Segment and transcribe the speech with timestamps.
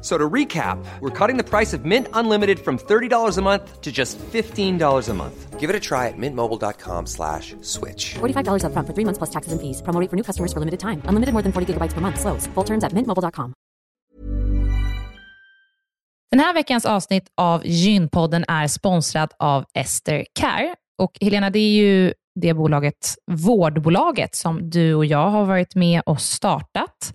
[0.00, 3.90] So to recap, we're cutting the price of Mint Unlimited from $30 a month to
[3.90, 5.58] just $15 a month.
[5.58, 8.14] Give it a try at mintmobile.com slash switch.
[8.20, 9.82] $45 up front for three months plus taxes and fees.
[9.82, 11.02] Promo rate for new customers for limited time.
[11.06, 12.20] Unlimited more than 40 gigabytes per month.
[12.20, 12.46] Slows.
[12.54, 13.54] Full terms at mintmobile.com.
[16.30, 20.74] Den här veckans avsnitt av Gynpodden är sponsrad av Ester Care.
[20.98, 26.02] Och Helena, det är ju det bolaget, vårdbolaget, som du och jag har varit med
[26.06, 27.14] och startat,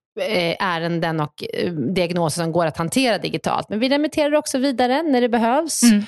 [0.59, 3.69] ärenden och eh, diagnoser som går att hantera digitalt.
[3.69, 6.03] Men vi remitterar också vidare när det behövs mm.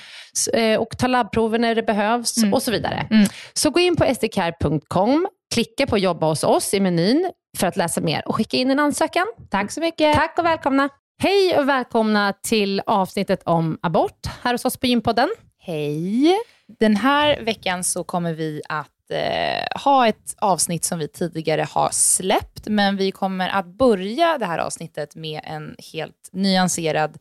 [0.54, 2.54] Eh, och tar labbprover när det behövs mm.
[2.54, 3.08] och så vidare.
[3.12, 3.28] Mm.
[3.54, 8.02] Så gå in på sdcare.com, klicka på jobba hos oss i menyn för att läsa
[8.02, 9.26] mer och skicka in en ansökan.
[9.50, 10.16] Tack så mycket.
[10.16, 10.90] Tack och välkomna.
[11.22, 15.30] Hej och välkomna till avsnittet om abort här hos oss på Gympodden.
[15.60, 16.38] Hej.
[16.80, 21.90] Den här veckan så kommer vi att eh, ha ett avsnitt som vi tidigare har
[21.92, 27.18] släppt, men vi kommer att börja det här avsnittet med en helt nyanserad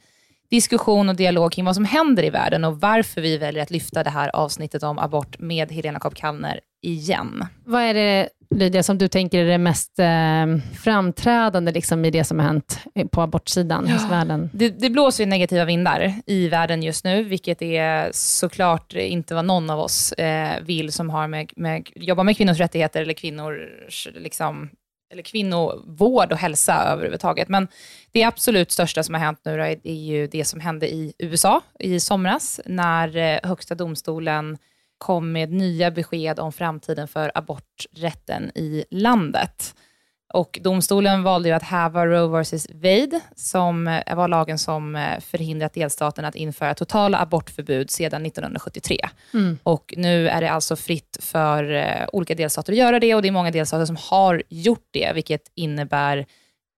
[0.50, 4.04] diskussion och dialog kring vad som händer i världen och varför vi väljer att lyfta
[4.04, 7.46] det här avsnittet om abort med Helena Kopp Kallner igen.
[7.64, 12.24] Vad är det, Lydia, som du tänker är det mest eh, framträdande liksom, i det
[12.24, 13.92] som har hänt på abortsidan ja.
[13.92, 14.50] hos världen?
[14.52, 19.44] Det, det blåser ju negativa vindar i världen just nu, vilket är såklart inte vad
[19.44, 24.08] någon av oss eh, vill som har med, med, jobbar med kvinnors rättigheter eller kvinnors
[24.14, 24.70] liksom,
[25.12, 27.48] eller kvinnovård och hälsa överhuvudtaget.
[27.48, 27.68] Men
[28.12, 32.00] det absolut största som har hänt nu är ju det som hände i USA i
[32.00, 34.58] somras, när eh, Högsta domstolen
[35.02, 39.74] kom med nya besked om framtiden för aborträtten i landet.
[40.32, 42.66] Och domstolen valde ju att häva Roe vs.
[42.70, 49.08] Wade, som eh, var lagen som eh, förhindrat delstaten att införa totala abortförbud sedan 1973.
[49.34, 49.58] Mm.
[49.62, 53.28] Och nu är det alltså fritt för uh, olika delstater att göra det och det
[53.28, 56.26] är många delstater som har gjort det, vilket innebär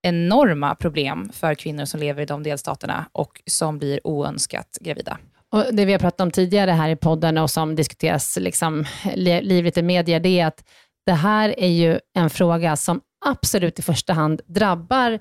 [0.01, 5.17] enorma problem för kvinnor som lever i de delstaterna och som blir oönskat gravida.
[5.53, 9.77] Och det vi har pratat om tidigare här i podden och som diskuteras liksom livligt
[9.77, 10.63] i media, det är att
[11.05, 15.19] det här är ju en fråga som absolut i första hand drabbar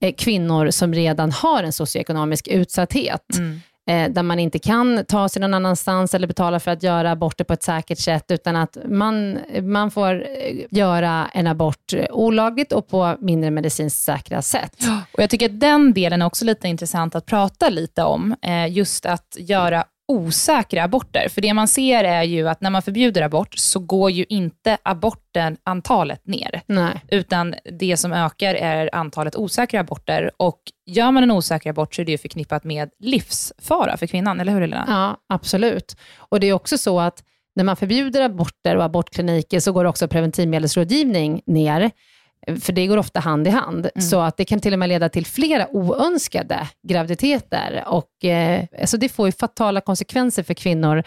[0.00, 3.36] eh, kvinnor som redan har en socioekonomisk utsatthet.
[3.38, 3.60] Mm.
[3.90, 7.44] Eh, där man inte kan ta sig någon annanstans eller betala för att göra aborter
[7.44, 12.72] på ett säkert sätt, utan att man, man får eh, göra en abort eh, olagligt
[12.72, 14.76] och på mindre medicinskt säkra sätt.
[15.12, 18.34] Och Jag tycker att den delen är också lite intressant att prata lite om.
[18.42, 21.28] Eh, just att göra osäkra aborter.
[21.28, 24.78] För det man ser är ju att när man förbjuder abort så går ju inte
[24.82, 26.62] aborten, antalet ner.
[26.66, 27.04] Nej.
[27.08, 30.30] Utan det som ökar är antalet osäkra aborter.
[30.36, 34.40] Och gör man en osäker abort så är det ju förknippat med livsfara för kvinnan,
[34.40, 34.84] eller hur Helena?
[34.88, 35.96] Ja, absolut.
[36.16, 37.24] Och det är också så att
[37.54, 41.90] när man förbjuder aborter och abortkliniker så går också preventivmedelsrådgivning ner.
[42.60, 43.88] För det går ofta hand i hand.
[43.94, 44.02] Mm.
[44.02, 47.84] Så att det kan till och med leda till flera oönskade graviditeter.
[47.86, 51.02] Och, eh, alltså det får ju fatala konsekvenser för kvinnor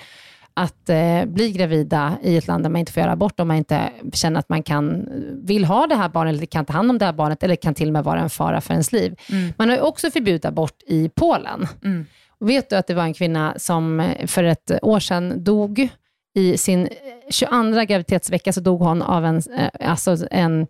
[0.54, 3.58] att eh, bli gravida i ett land där man inte får göra abort om man
[3.58, 5.10] inte känner att man kan,
[5.44, 7.74] vill ha det här barnet, eller kan ta hand om det här barnet, eller kan
[7.74, 9.16] till och med vara en fara för ens liv.
[9.58, 11.68] Man har ju också förbjudit abort i Polen.
[11.84, 12.06] Mm.
[12.40, 15.90] Vet du att det var en kvinna som eh, för ett år sedan dog
[16.36, 16.92] i sin eh,
[17.30, 20.68] 22 graviditetsvecka, så dog hon av en, eh, alltså en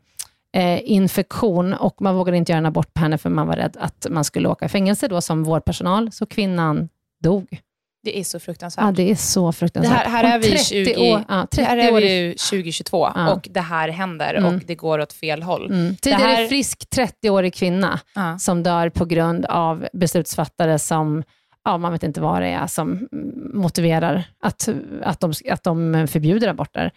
[0.56, 3.78] eh, infektion och man vågade inte göra en abort på henne för man var rädd
[3.80, 6.90] att man skulle åka i fängelse då som vårdpersonal, så kvinnan
[7.24, 7.62] dog.
[8.04, 8.86] Det är så fruktansvärt.
[8.86, 9.98] Ja, det är så Det fruktansvärt.
[9.98, 13.12] här, här Hon är vi 30 20, år, ja, 30 här är vi ju 2022
[13.16, 13.34] Ja.
[13.34, 14.56] och det här händer Mm.
[14.56, 15.66] och det går åt fel håll.
[15.72, 15.96] Mm.
[15.96, 18.38] Tidigare här- frisk 30-årig kvinna Ja.
[18.40, 21.24] som dör på grund av beslutsfattare som,
[21.66, 23.07] ja, man vet inte vad det är, som
[23.54, 24.69] motiverar att,
[25.04, 26.92] att, de, att de förbjuder aborter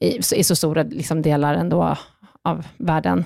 [0.00, 1.96] i, i så stora liksom, delar ändå
[2.44, 3.24] av världen.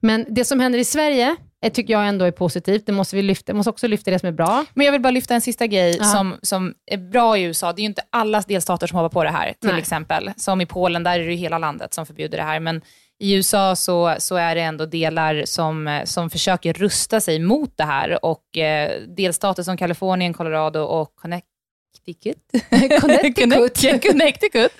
[0.00, 1.36] Men det som händer i Sverige
[1.72, 2.86] tycker jag ändå är positivt.
[2.86, 3.54] Det måste vi lyfta.
[3.54, 4.64] måste också lyfta det som är bra.
[4.74, 6.04] Men jag vill bara lyfta en sista grej Ja.
[6.04, 7.72] som, som är bra i USA.
[7.72, 9.78] Det är ju inte alla delstater som hoppar på det här, till Nej.
[9.78, 10.30] exempel.
[10.36, 12.60] Som i Polen, där är det ju hela landet som förbjuder det här.
[12.60, 12.80] Men
[13.18, 17.84] i USA så, så är det ändå delar som, som försöker rusta sig mot det
[17.84, 18.24] här.
[18.24, 22.38] Och eh, delstater som Kalifornien, Colorado och Connecticut,
[23.00, 24.02] Connecticut.
[24.10, 24.72] Connecticut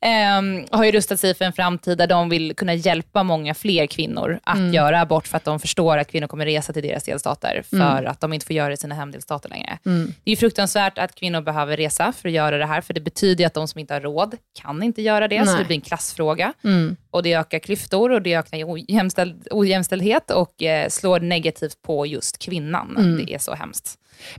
[0.00, 3.86] ehm, har ju rustat sig för en framtid där de vill kunna hjälpa många fler
[3.86, 4.74] kvinnor att Mm.
[4.74, 8.06] göra abort för att de förstår att kvinnor kommer resa till deras delstater för Mm.
[8.10, 9.78] att de inte får göra det i sina hemdelstater längre.
[9.82, 9.90] Det
[10.24, 13.46] är ju fruktansvärt att kvinnor behöver resa för att göra det här, för det betyder
[13.46, 15.58] att de som inte har råd kan inte göra det, så Nej.
[15.58, 16.52] det blir en klassfråga.
[16.64, 16.96] Mm.
[17.10, 22.38] Och det ökar klyftor och det ökar ojämställd, ojämställdhet och eh, slår negativt på just
[22.38, 22.96] kvinnan.
[22.98, 23.26] Mm.
[23.26, 23.94] Det är så hemskt.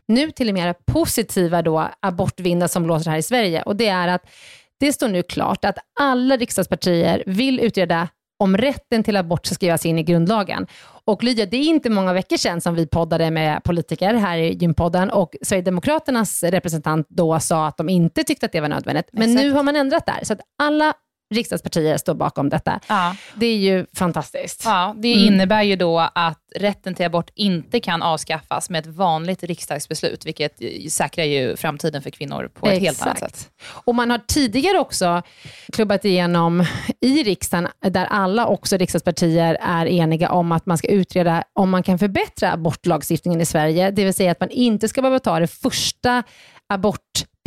[0.05, 3.61] Nu till det mer positiva då, abortvindar som blåser här i Sverige.
[3.61, 4.21] Och det är att
[4.79, 8.07] det står nu klart att alla riksdagspartier vill utreda
[8.39, 10.67] om rätten till abort ska skrivas in i grundlagen.
[11.05, 14.53] Och Lydia, det är inte många veckor sedan som vi poddade med politiker här i
[14.53, 19.09] Gympodden och Sverigedemokraternas representant då sa att de inte tyckte att det var nödvändigt.
[19.11, 19.43] Men Exakt.
[19.43, 20.93] nu har man ändrat där, så att alla
[21.29, 22.79] riksdagspartier står bakom detta.
[22.87, 23.15] Ja.
[23.35, 24.61] Det är ju fantastiskt.
[24.65, 25.25] Ja, det Mm.
[25.33, 30.59] innebär ju då att rätten till abort inte kan avskaffas med ett vanligt riksdagsbeslut, vilket
[30.91, 33.49] säkrar ju framtiden för kvinnor på ett helt annat sätt.
[33.85, 35.21] Och man har tidigare också
[35.73, 36.65] klubbat igenom
[37.01, 41.83] i riksdagen, där alla också riksdagspartier är eniga om att man ska utreda om man
[41.83, 43.91] kan förbättra abortlagstiftningen i Sverige.
[43.91, 46.23] Det vill säga att man inte ska behöva ta det första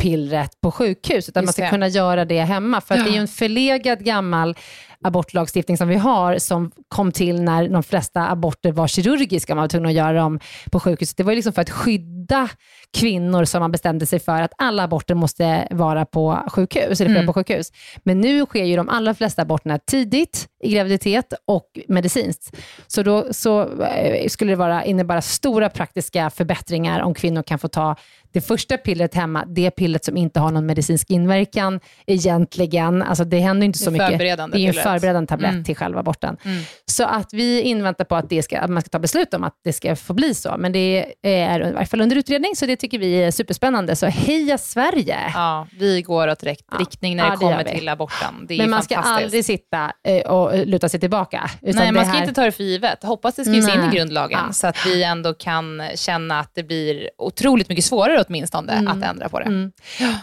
[0.03, 1.69] abortpillret på sjukhus, utan Just man ska det.
[1.69, 2.81] kunna göra det hemma.
[2.81, 4.55] För att det är ju en förlegad gammal
[5.03, 9.67] abortlagstiftning som vi har, som kom till när de flesta aborter var kirurgiska, man var
[9.67, 10.39] tvungen att göra dem
[10.71, 11.13] på sjukhus.
[11.15, 12.49] Det var liksom för att skydda
[12.97, 17.25] kvinnor som man bestämde sig för att alla aborter måste vara på sjukhus, eller Mm.
[17.25, 17.71] på sjukhus.
[18.03, 22.55] Men nu sker ju de allra flesta aborterna tidigt i graviditet och medicinskt.
[22.87, 27.67] Så då så eh, skulle det vara, innebära stora praktiska förbättringar om kvinnor kan få
[27.67, 27.95] ta
[28.33, 33.01] det första pillret hemma, det pillret som inte har någon medicinsk inverkan egentligen.
[33.01, 34.09] Alltså det händer inte så Det är mycket.
[34.09, 35.63] förberedande Det är ju en tablett Mm.
[35.63, 36.37] till själva aborten.
[36.45, 36.63] Mm.
[36.85, 39.59] Så att vi inväntar på att, det ska, att man ska ta beslut om att
[39.63, 40.55] det ska få bli så.
[40.57, 43.95] Men det är i varje fall under utredning, så det tycker vi är superspännande.
[43.95, 45.17] Så heja Sverige!
[45.33, 46.77] Ja, vi går åt rätt Ja.
[46.77, 48.45] riktning när Ja, det det kommer till aborten.
[48.47, 51.49] Det är Men man ska aldrig sitta eh, och luta sig tillbaka.
[51.61, 53.03] Nej, man ska här- inte ta det för givet.
[53.03, 53.87] Hoppas det skrivs in Nej.
[53.93, 54.53] i grundlagen, Ja.
[54.53, 59.29] så att vi ändå kan känna att det blir otroligt mycket svårare åtminstone att ändra
[59.29, 59.45] på det.
[59.45, 59.71] Mm.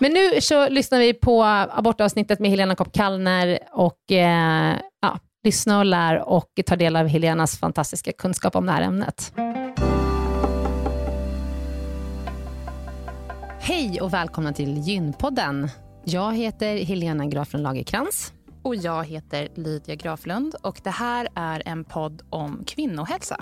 [0.01, 4.60] Men nu så lyssnar vi på abortavsnittet med Helena Kopp Kallner och eh,
[5.03, 9.33] ja, lyssna och lär och ta del av Helenas fantastiska kunskap om det här ämnet.
[13.61, 15.69] Hej och välkomna till Gynpodden.
[16.05, 18.33] Jag heter Helena Graflund Lagerkrans.
[18.63, 23.41] Och jag heter Lydia Graflund och det här är en podd om kvinnohälsa.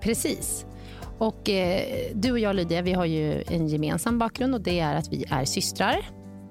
[0.00, 0.66] Precis.
[1.18, 1.82] Och eh,
[2.14, 5.24] du och jag Lydia, vi har ju en gemensam bakgrund och det är att vi
[5.30, 5.96] är systrar.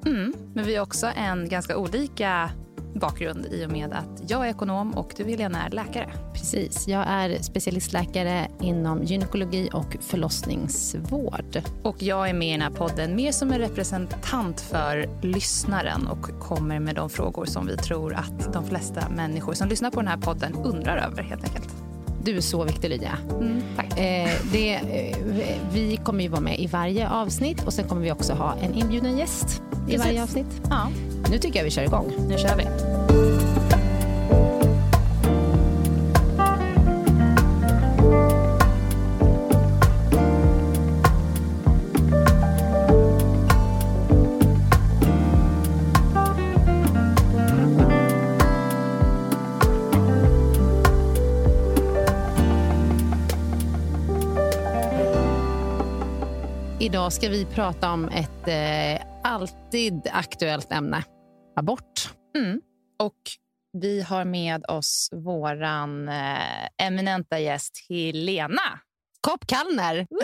[0.06, 2.50] Mm, men vi har också en ganska olika
[2.94, 6.10] bakgrund i och med att jag är ekonom och du Helena är läkare.
[6.34, 6.88] Precis.
[6.88, 11.62] Jag är specialistläkare inom gynekologi och förlossningsvård.
[11.84, 16.40] Och jag är med i den här podden mer som en representant för lyssnaren och
[16.40, 20.08] kommer med de frågor som vi tror att de flesta människor som lyssnar på den
[20.08, 21.79] här podden undrar över helt enkelt.
[22.24, 23.18] Du är så viktig Lydia.
[23.40, 23.58] Mm.
[23.78, 25.18] Eh, det, eh,
[25.74, 28.74] vi kommer ju vara med i varje avsnitt och sen kommer vi också ha en
[28.74, 30.06] inbjuden gäst i Precis.
[30.06, 30.62] varje avsnitt.
[30.70, 30.88] Ja,
[31.32, 32.12] Nu tycker jag vi kör igång.
[32.30, 32.64] nu kör vi.
[56.90, 61.04] Idag ska vi prata om ett eh, alltid aktuellt ämne.
[61.56, 62.14] Abort.
[62.38, 62.62] Mm.
[63.00, 63.22] Och
[63.82, 68.80] vi har med oss våran eh, eminenta gäst Helena.
[69.22, 70.08] Kopp Kallner.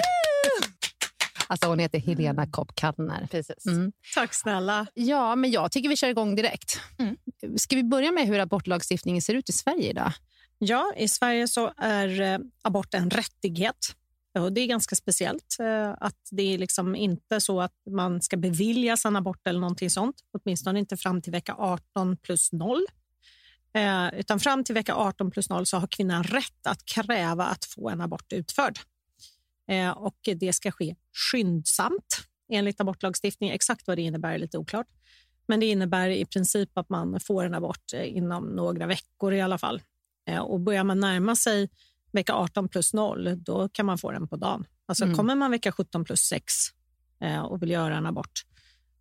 [1.48, 3.28] Alltså hon heter Helena Kopp Kallner.
[3.32, 3.66] Precis.
[3.66, 3.92] Mm.
[4.16, 4.88] Tack snälla.
[4.94, 6.82] Ja, men jag tycker vi kör igång direkt.
[7.00, 7.18] Mm.
[7.58, 10.12] Ska vi börja med hur abortlagstiftningen ser ut i Sverige idag?
[10.58, 13.96] Ja, I Sverige så är eh, abort en rättighet.
[14.40, 15.58] Och det är ganska speciellt.
[15.60, 19.90] Eh, att Det är liksom inte så att man ska beviljas en abort eller någonting
[19.90, 20.16] sånt.
[20.32, 22.86] Åtminstone inte fram till vecka 18 plus 0.
[23.74, 27.66] Eh, utan fram till vecka 18 plus 0 så har kvinnan rätt att kräva att
[27.66, 28.80] få en abort utförd.
[29.72, 30.96] Eh, och Det ska ske
[31.32, 33.56] skyndsamt enligt abortlagstiftningen.
[33.56, 34.88] Exakt vad det innebär är lite oklart.
[35.48, 39.58] Men det innebär i princip att man får en abort inom några veckor i alla
[39.58, 39.82] fall.
[40.42, 41.70] Och börjar man närma sig
[42.16, 44.66] vecka 18 plus 0, då kan man få den på dagen.
[44.88, 45.18] Alltså Mm.
[45.18, 46.54] Kommer man vecka 17 plus 6
[47.20, 48.46] eh, och vill göra en abort,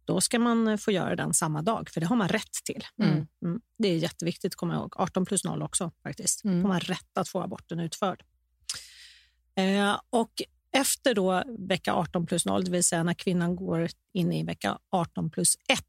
[0.04, 2.84] då ska man få göra den samma dag, för det har man rätt till.
[3.02, 3.26] Mm.
[3.44, 3.60] Mm.
[3.78, 4.92] Det är jätteviktigt att komma ihåg.
[4.96, 6.44] 18 plus 0 också faktiskt.
[6.44, 6.62] Mm.
[6.62, 8.22] får man rätt att få aborten utförd.
[9.56, 10.42] Eh, och
[10.72, 14.78] efter då vecka 18 plus 0, det vill säga när kvinnan går in i vecka
[14.90, 15.80] 18 plus 1,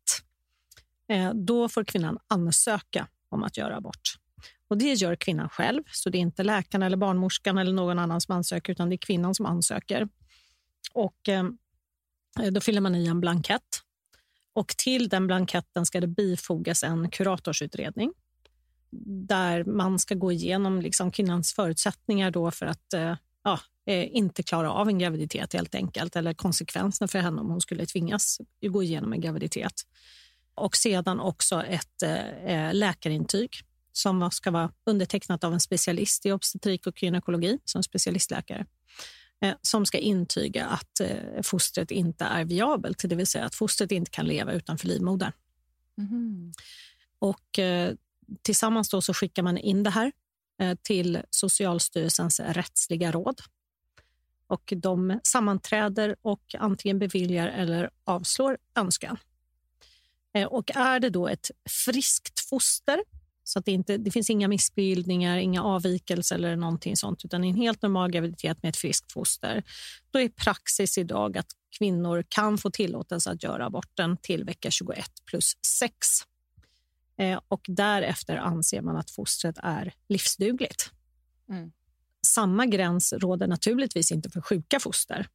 [1.07, 4.17] eh, då får kvinnan ansöka om att göra abort.
[4.67, 8.21] Och Det gör kvinnan själv, så det är inte läkaren eller barnmorskan eller någon annan
[8.21, 10.07] som ansöker, utan det är kvinnan som ansöker.
[10.93, 11.43] Och eh,
[12.51, 13.81] Då fyller man i en blankett.
[14.53, 18.13] Och Till den blanketten ska det bifogas en kuratorsutredning
[19.27, 24.43] där man ska gå igenom liksom kvinnans förutsättningar då för att eh, ja, eh, inte
[24.43, 28.83] klara av en graviditet helt enkelt, eller konsekvenserna för henne om hon skulle tvingas gå
[28.83, 29.81] igenom en graviditet.
[30.55, 33.51] Och sedan också ett eh, eh läkarintyg
[33.97, 38.65] som ska vara undertecknat av en specialist i obstetrik och gynekologi, som specialistläkare,
[39.41, 43.91] eh, som ska intyga att eh, fostret inte är viabelt, det vill säga att fostret
[43.91, 45.31] inte kan leva utanför livmodern.
[45.97, 46.53] Mhm.
[47.19, 47.93] Och eh,
[48.41, 50.11] tillsammans då så skickar man in det här
[50.81, 53.41] till Socialstyrelsens rättsliga råd.
[54.47, 59.17] Och de sammanträder och antingen beviljar eller avslår önskan.
[60.49, 63.03] Och är det då ett friskt foster,
[63.47, 67.55] så att det, inte, det finns inga missbildningar, inga avvikelser eller någonting sånt, utan en
[67.55, 69.63] helt normal graviditet med ett friskt foster,
[70.11, 71.47] då är praxis idag att
[71.77, 75.93] kvinnor kan få tillåtelse att göra aborten till vecka 21 plus 6.
[77.17, 80.91] Eh, och därefter anser man att fostret är livsdugligt.
[81.49, 81.71] Mm.
[82.27, 85.27] Samma gräns råder naturligtvis inte för sjuka foster.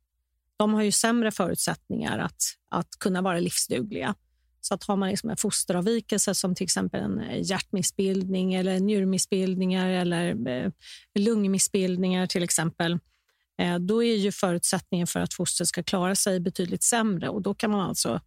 [0.57, 4.15] De har ju sämre förutsättningar att, att kunna vara livsdugliga.
[4.61, 9.89] Så att har man liksom en fosteravvikelse som till exempel en eh, hjärtmissbildning eller njurmissbildningar
[9.89, 10.73] eller eh,
[11.19, 12.99] lungmissbildningar till exempel,
[13.61, 17.55] eh, då är ju förutsättningen för att fostret ska klara sig betydligt sämre och då
[17.55, 18.21] kan man alltså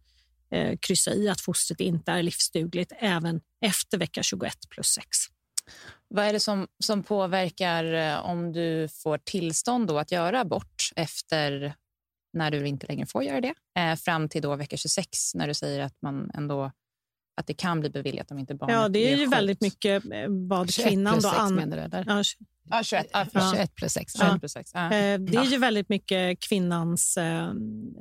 [0.80, 5.06] kryssa i att fostret inte är livsdugligt även efter vecka 21 plus 6.
[6.08, 7.84] Vad är det som, som påverkar
[8.22, 11.74] om du får tillstånd då att göra abort efter
[12.34, 15.54] när du inte längre får göra det, eh, fram till då vecka 26 när du
[15.54, 16.72] säger att man ändå
[17.36, 19.36] att det kan bli beviljat om inte barnet Ja, det är ju sjukt.
[19.36, 21.30] väldigt mycket eh, vad 21 kvinnan plus då...
[21.30, 21.82] 6 an- menar du?
[21.82, 22.04] Eller?
[22.06, 22.22] ja,
[22.70, 23.54] Ja, 21, ja, förlåt.
[23.54, 24.12] 21 plus 6.
[24.18, 24.70] 21 plus 6.
[24.74, 24.84] Ja.
[24.84, 27.48] eh, det är ju väldigt mycket kvinnans eh,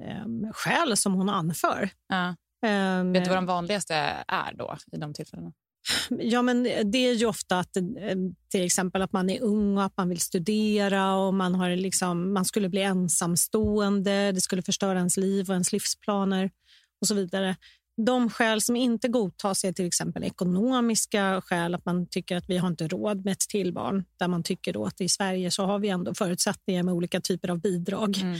[0.08, 1.90] eh, skäl som hon anför.
[2.08, 2.28] Ja.
[2.70, 3.96] Eh, Vet du vad de vanligaste
[4.28, 5.52] är då i de tillfällena?
[6.10, 7.84] Ja, men det är ju ofta att eh,
[8.50, 12.34] till exempel att man är ung och att man vill studera och man, har liksom,
[12.34, 16.52] man skulle bli ensamstående, det skulle förstöra ens liv och ens livsplaner
[17.02, 17.56] och så vidare.
[18.06, 22.58] De skäl som inte godtas är till exempel ekonomiska skäl, att man tycker att vi
[22.58, 25.66] har inte råd med ett till barn, där man tycker då att i Sverige så
[25.66, 28.18] har vi ändå förutsättningar med olika typer av bidrag.
[28.22, 28.40] Mm.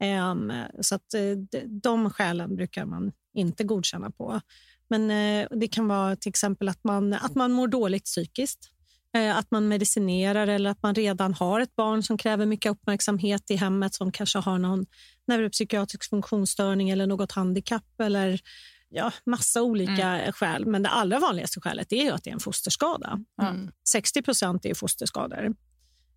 [0.00, 4.40] Ehm, så att eh, de skälen brukar man inte godkänna på.
[4.88, 8.70] Men eh, det kan vara till exempel att man, att man mår dåligt psykiskt.
[9.14, 13.50] Eh, att man medicinerar eller att man redan har ett barn som kräver mycket uppmärksamhet
[13.50, 14.86] i hemmet som kanske har någon
[15.26, 18.40] neuropsykiatrisk funktionsstörning eller något handikapp eller
[18.88, 20.66] ja, massa olika skäl.
[20.66, 23.20] Men det allra vanligaste skälet är ju att det är en fosterskada.
[23.42, 23.70] Mm.
[23.88, 25.54] 60 procent är fosterskador.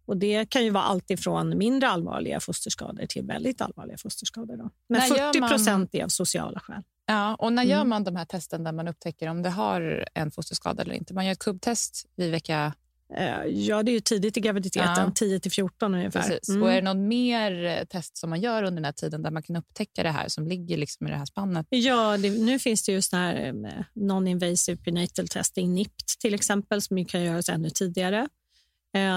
[0.05, 4.57] och Det kan ju vara allt ifrån mindre allvarliga fosterskador till väldigt allvarliga fosterskador.
[4.57, 4.69] Då.
[4.89, 6.83] Men När gör 40 procent man- är av sociala skäl.
[7.11, 7.89] Ja, och när gör Mm.
[7.89, 11.13] man de här testen där man upptäcker om det har en fosterskada eller inte?
[11.13, 12.73] Man gör ett kubbtest vid vecka...
[13.17, 15.11] Eh, Ja, det är ju tidigt i graviditeten, Ja.
[15.15, 16.21] 10 till 14 ungefär.
[16.21, 16.49] Precis.
[16.49, 16.63] Mm.
[16.63, 19.31] Och är det någon mer eh, test som man gör under den här tiden där
[19.31, 21.67] man kan upptäcka det här som ligger liksom i det här spannet?
[21.69, 23.53] Ja, det, nu finns det ju sån här eh,
[23.95, 28.27] non-invasive prenatal testing, NIPT till exempel, som kan göras ännu tidigare.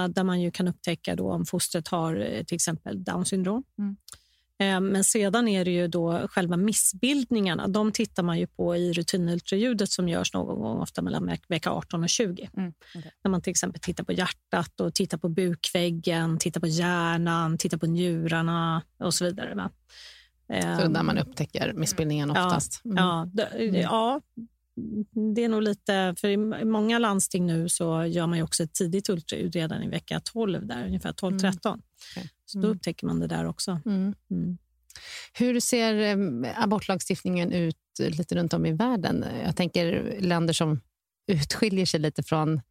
[0.09, 3.63] Där man ju kan upptäcka då om fostret har till exempel Down syndrom.
[3.79, 3.97] Mm.
[4.59, 7.67] Eh, men sedan är det ju då själva missbildningarna.
[7.67, 11.71] De tittar man ju på i rutinultraljudet som görs någon gång, ofta mellan veck- vecka
[11.71, 12.49] 18 och 20.
[12.57, 13.11] Mm, okej.
[13.23, 17.77] När man till exempel tittar på hjärtat och tittar på bukväggen, tittar på hjärnan, tittar
[17.77, 19.69] på njurarna och så vidare.
[20.79, 22.81] Så där man upptäcker missbildningen oftast.
[22.85, 22.97] Mm.
[22.97, 23.29] Ja,
[23.81, 24.21] ja,
[25.35, 26.15] det är nog lite...
[26.17, 30.21] För I många landsting nu så gör man också ett tidigt ultraljud redan i vecka
[30.23, 31.51] 12, där, ungefär 12-13.
[32.11, 32.29] Okej.
[32.45, 32.77] Så då Mm.
[32.77, 33.79] upptäcker man det där också.
[33.85, 34.13] Mm.
[34.31, 34.57] Mm.
[35.33, 36.17] Hur ser
[36.63, 39.25] abortlagstiftningen ut lite runt om i världen?
[39.45, 40.81] Jag tänker länder som
[41.27, 42.61] utskiljer sig lite från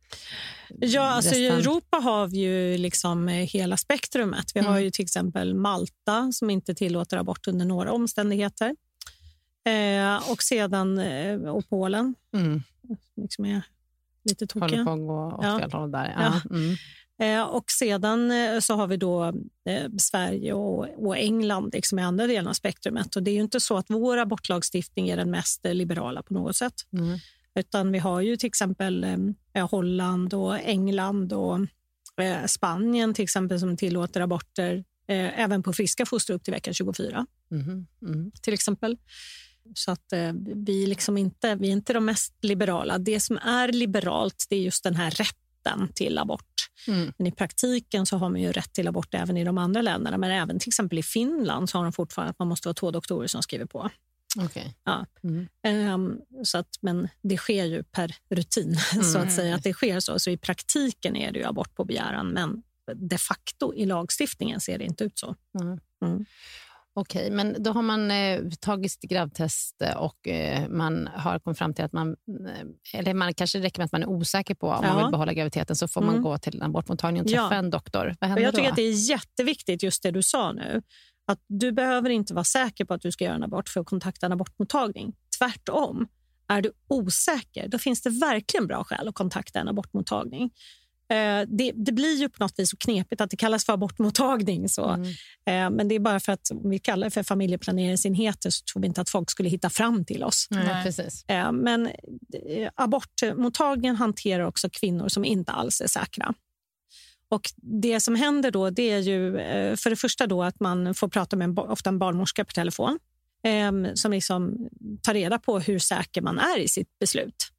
[0.80, 1.60] Ja, alltså I resten.
[1.60, 4.44] Europa har vi ju liksom eh, hela spektrumet.
[4.54, 4.84] Vi har Mm.
[4.84, 8.76] ju till exempel Malta som inte tillåter abort under några omständigheter.
[9.64, 12.62] Eh, och sedan eh, och Polen, Mm.
[13.16, 13.62] liksom är
[14.24, 14.84] lite Håller tokiga.
[14.84, 16.14] på att gå åt fel håll där.
[16.18, 16.40] Ja.
[16.44, 16.56] Ja.
[16.56, 16.76] Mm.
[17.18, 19.24] Eh, och sedan eh, så har vi då
[19.68, 23.16] eh, Sverige och, och England liksom i andra delen av spektrumet.
[23.16, 26.34] Och det är ju inte så att vår abortlagstiftning är den mest eh, liberala på
[26.34, 26.74] något sätt.
[26.92, 27.18] Mm.
[27.54, 29.06] Utan vi har ju till exempel
[29.70, 31.58] Holland och England och
[32.46, 37.86] Spanien till exempel som tillåter aborter även på friska foster upp till vecka 24 Mhm.
[38.02, 38.30] Mm.
[38.42, 38.96] till exempel.
[39.74, 42.98] Så att eh, vi, liksom inte, vi är inte de mest liberala.
[42.98, 46.70] Det som är liberalt det är just den här rätten till abort.
[46.88, 47.12] Mm.
[47.18, 50.18] Men i praktiken så har man ju rätt till abort även i de andra länderna.
[50.18, 52.90] Men även till exempel i Finland så har de fortfarande att man måste vara två
[52.90, 53.90] doktorer som skriver på.
[54.38, 54.74] Okej.
[54.84, 55.06] Ja.
[55.22, 55.48] Mm.
[55.62, 58.76] Ehm, så att, men det sker ju per rutin,
[59.12, 59.54] så att säga.
[59.54, 60.18] att det sker så.
[60.18, 62.62] så i praktiken är det ju abort på begäran, men
[62.94, 65.36] de facto i lagstiftningen ser det inte ut så.
[66.02, 66.26] Mm.
[66.96, 71.58] Okej, men då har man eh, tagit sitt gravtest eh, och eh, man har kommit
[71.58, 72.08] fram till att man...
[72.92, 75.04] Eh, eller man kanske räcker med att man är osäker på om man Ja.
[75.04, 76.22] vill behålla graviditeten så får man Mm.
[76.22, 77.54] gå till en abortmottagning och träffa Ja.
[77.54, 78.16] en doktor.
[78.20, 78.56] Vad händer jag då?
[78.56, 80.82] tycker att det är jätteviktigt, just det du sa nu.
[81.26, 83.86] Att du behöver inte vara säker på att du ska göra en abort för att
[83.86, 85.12] kontakta en abortmottagning.
[85.38, 86.08] Tvärtom.
[86.48, 90.50] Är du osäker, då finns det verkligen bra skäl att kontakta en abortmottagning.
[91.08, 94.68] Eh, Det, det blir ju på något vis så knepigt att det kallas för abortmottagning.
[94.68, 94.88] Så.
[94.88, 95.08] Mm.
[95.46, 98.80] Eh, Men det är bara för att om vi kallar det för familjeplaneringsenheter så tror
[98.82, 100.46] vi inte att folk skulle hitta fram till oss.
[100.50, 101.24] Nej, precis.
[101.28, 106.34] Eh, Men eh, abortmottagningen hanterar också kvinnor som inte alls är säkra.
[107.28, 110.94] Och Det som händer då det är ju eh, för det första då att man
[110.94, 112.98] får prata med en, ofta en barnmorska på telefon
[113.44, 114.68] eh, som liksom
[115.02, 117.50] tar reda på hur säker man är i sitt beslut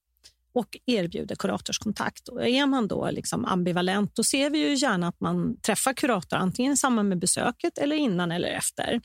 [0.55, 2.27] och erbjuder kuratorskontakt.
[2.27, 6.37] Och är man då liksom ambivalent då ser vi ju gärna att man träffar kurator
[6.37, 9.01] antingen i samband med besöket eller innan eller efter.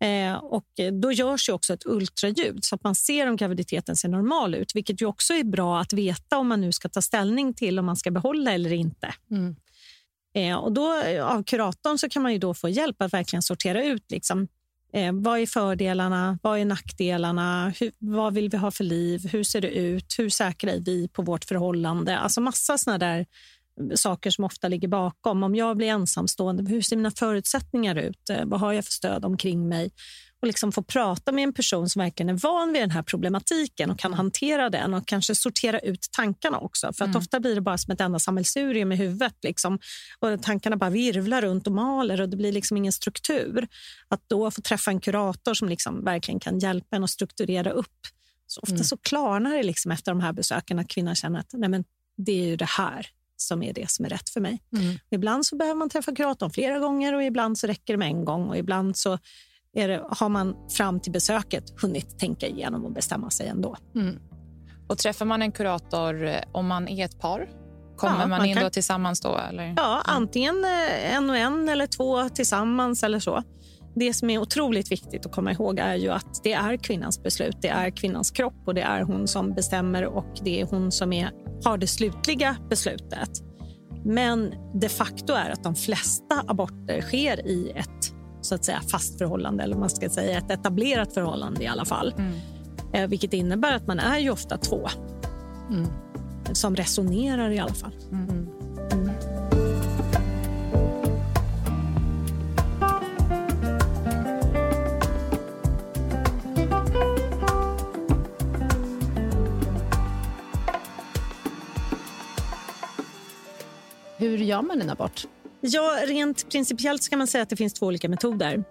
[0.00, 0.66] Eh, och
[1.02, 4.74] då görs ju också ett ultraljud så att man ser om graviditeten ser normal ut,
[4.74, 7.86] vilket ju också är bra att veta om man nu ska ta ställning till om
[7.86, 9.14] man ska behålla eller inte.
[9.30, 9.56] Mm.
[10.34, 13.42] Eh, och då, eh, av kuratorn så kan man ju då få hjälp att verkligen
[13.42, 14.48] sortera ut liksom,
[14.96, 19.44] eh, vad är fördelarna, vad är nackdelarna, hur, vad vill vi ha för liv, hur
[19.44, 22.18] ser det ut, hur säkra är vi på vårt förhållande?
[22.18, 23.26] Alltså massa såna där
[23.80, 25.42] mm, saker som ofta ligger bakom.
[25.42, 28.30] Om jag blir ensamstående, hur ser mina förutsättningar ut?
[28.30, 29.90] Eh, vad har jag för stöd omkring mig?
[30.40, 33.90] Och liksom få prata med en person som verkligen är van vid den här problematiken
[33.90, 36.92] och kan hantera den och kanske sortera ut tankarna också.
[36.92, 39.34] För att ofta blir det bara som ett enda sammelsurium i huvudet.
[39.42, 39.78] Liksom.
[40.18, 43.68] Och tankarna bara virvlar runt och maler och det blir liksom ingen struktur.
[44.08, 48.06] Att då få träffa en kurator som liksom verkligen kan hjälpa en att strukturera upp.
[48.46, 51.68] Så ofta så klarnar det liksom efter de här besöken att kvinnan känner att Nej,
[51.68, 51.84] men
[52.16, 54.62] det är ju det här som är det som är rätt för mig.
[54.72, 54.98] Mm.
[55.10, 58.24] Ibland så behöver man träffa kuratorn flera gånger och ibland så räcker det med en
[58.24, 58.48] gång.
[58.48, 59.18] Och ibland så
[59.76, 63.76] det, har man fram till besöket hunnit tänka igenom och bestämma sig ändå.
[63.94, 64.18] Mm.
[64.88, 67.48] Och träffar man en kurator eh, om man är ett par?
[67.96, 69.38] Kommer Ja, man, man in kan- då tillsammans då?
[69.38, 69.74] Eller?
[69.76, 73.42] Ja, antingen eh, en och en eller två tillsammans eller så.
[73.94, 77.56] Det som är otroligt viktigt att komma ihåg är ju att det är kvinnans beslut.
[77.62, 81.12] Det är kvinnans kropp och det är hon som bestämmer och det är hon som
[81.12, 81.30] är,
[81.64, 83.30] har det slutliga beslutet.
[84.04, 88.12] Men de facto är att de flesta aborter sker i ett
[88.46, 92.14] så att säga fast förhållande eller man ska säga ett etablerat förhållande i alla fall.
[92.18, 92.32] Mm.
[92.92, 94.88] Eh, vilket innebär att man är ju ofta två
[95.70, 95.86] mm.
[96.52, 97.92] som resonerar i alla fall.
[98.12, 98.28] Mm.
[98.28, 98.48] mm.
[114.18, 115.26] Hur gör man en abort?
[115.68, 118.64] Ja, rent principiellt ska man säga att det finns två olika metoder.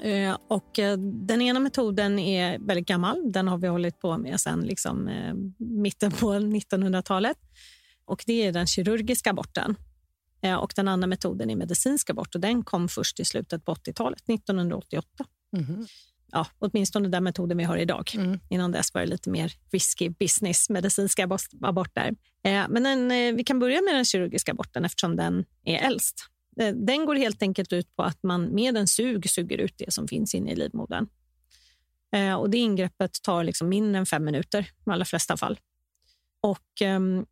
[0.00, 3.32] Eh, och eh, den ena metoden är väldigt gammal.
[3.32, 7.36] Den har vi hållit på med sedan liksom, eh, mitten på 1900-talet.
[8.04, 9.76] Och Det är den kirurgiska aborten.
[10.60, 12.34] Och Den andra metoden är medicinsk abort.
[12.34, 15.06] Och den kom först i slutet på 80-talet, 1988.
[15.56, 15.86] Mm.
[16.34, 18.10] Ja, åtminstone den metoden vi har idag.
[18.14, 18.40] Mm.
[18.50, 21.28] Innan dess var det lite mer risky business, medicinska
[21.62, 22.14] aborter.
[22.44, 26.28] Eh, men den, eh, vi kan börja med den kirurgiska aborten eftersom den är äldst.
[26.60, 29.92] Eh, den går helt enkelt ut på att man med en sug suger ut det
[29.92, 31.08] som finns inne i livmodern.
[32.14, 35.58] Eh, och det ingreppet tar liksom mindre än fem minuter i de allra flesta fall.
[36.40, 37.26] Och ehm,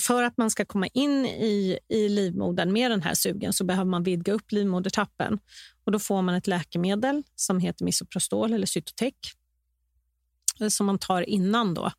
[0.00, 3.90] för att man ska komma in i, i livmodern med den här sugen så behöver
[3.90, 5.38] man vidga upp livmodertappen.
[5.88, 9.14] Och då får man ett läkemedel som heter Misoprostol eller Cytotec
[10.60, 11.74] eh, som man tar innan.
[11.74, 11.92] då.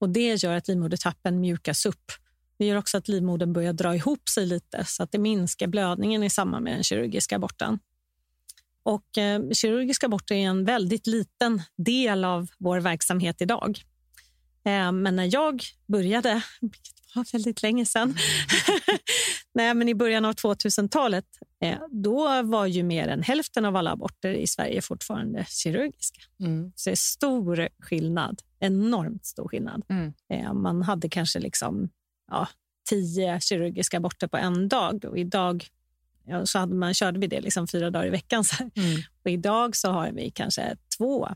[0.00, 2.12] Och Det gör att livmodertappen mjukas upp.
[2.58, 6.22] Det gör också att livmodern börjar dra ihop sig lite så att det minskar blödningen
[6.22, 7.78] i samband med den kirurgiska aborten.
[8.82, 13.80] Och, eh, kirurgiska aborter är en väldigt liten del av vår verksamhet idag.
[14.64, 18.14] Eh, men när jag började, vilket var väldigt länge sedan,
[19.54, 21.24] Nej, men i början av 2000-talet,
[21.62, 26.20] eh, då var ju mer än hälften av alla aborter i Sverige fortfarande kirurgiska.
[26.40, 26.72] Mm.
[26.76, 29.82] Så det är stor skillnad, enormt stor skillnad.
[29.88, 30.12] Mm.
[30.28, 31.88] Eh, man hade kanske liksom,
[32.30, 32.48] ja,
[32.88, 35.66] tio kirurgiska aborter på en dag och idag
[36.24, 38.44] ja, så hade man, körde vi det liksom fyra dagar i veckan.
[38.44, 39.00] Så Mm.
[39.24, 41.28] Och idag så har vi kanske två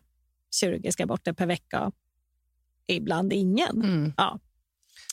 [0.61, 1.93] kirurgiska aborter per vecka.
[2.87, 3.83] Ibland ingen.
[3.83, 4.13] Mm.
[4.17, 4.41] Ja.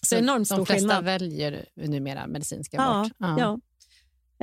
[0.08, 1.04] Så, enormt stor De flesta skillnad.
[1.04, 3.40] väljer numera medicinska Ja, abort.
[3.40, 3.60] ja.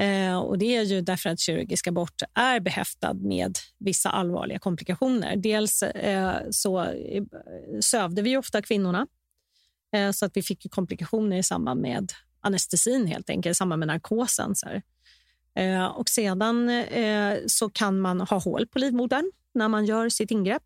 [0.03, 5.37] Eh, och Det är ju därför att kirurgisk abort är behäftad med vissa allvarliga komplikationer.
[5.37, 7.23] Dels eh, så eh,
[7.81, 9.07] sövde vi ofta kvinnorna
[9.97, 13.87] eh, så att vi fick komplikationer i samband med anestesin, helt enkelt, i samband med
[13.89, 14.55] narkosen.
[15.95, 16.85] Och sedan
[17.47, 20.63] så kan man ha hål på livmodern när man gör sitt ingrepp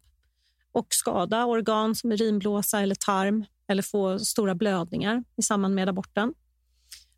[0.72, 6.35] och skada organ som urinblåsa eller tarm eller få stora blödningar i samband med aborten.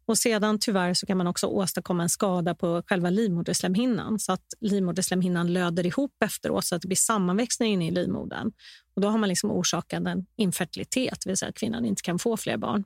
[0.07, 4.45] Och sedan tyvärr så kan man också åstadkomma en skada på själva livmoderslemhinnan så att
[4.61, 8.53] livmoderslemhinnan löder ihop efteråt så att det blir sammanväxning inne i livmodern.
[8.95, 12.19] Och då har man liksom orsakat en infertilitet, det vill säga att kvinnan inte kan
[12.19, 12.85] få fler barn.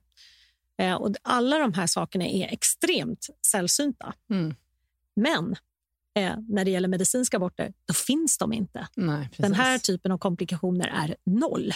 [0.79, 4.15] Eh, och alla de här sakerna är extremt sällsynta.
[4.31, 4.55] Mm.
[5.17, 5.57] Men
[6.15, 8.89] eh, när det gäller medicinska aborter, då finns de inte.
[8.97, 9.31] Nej.
[9.37, 11.73] Den här typen av komplikationer är noll.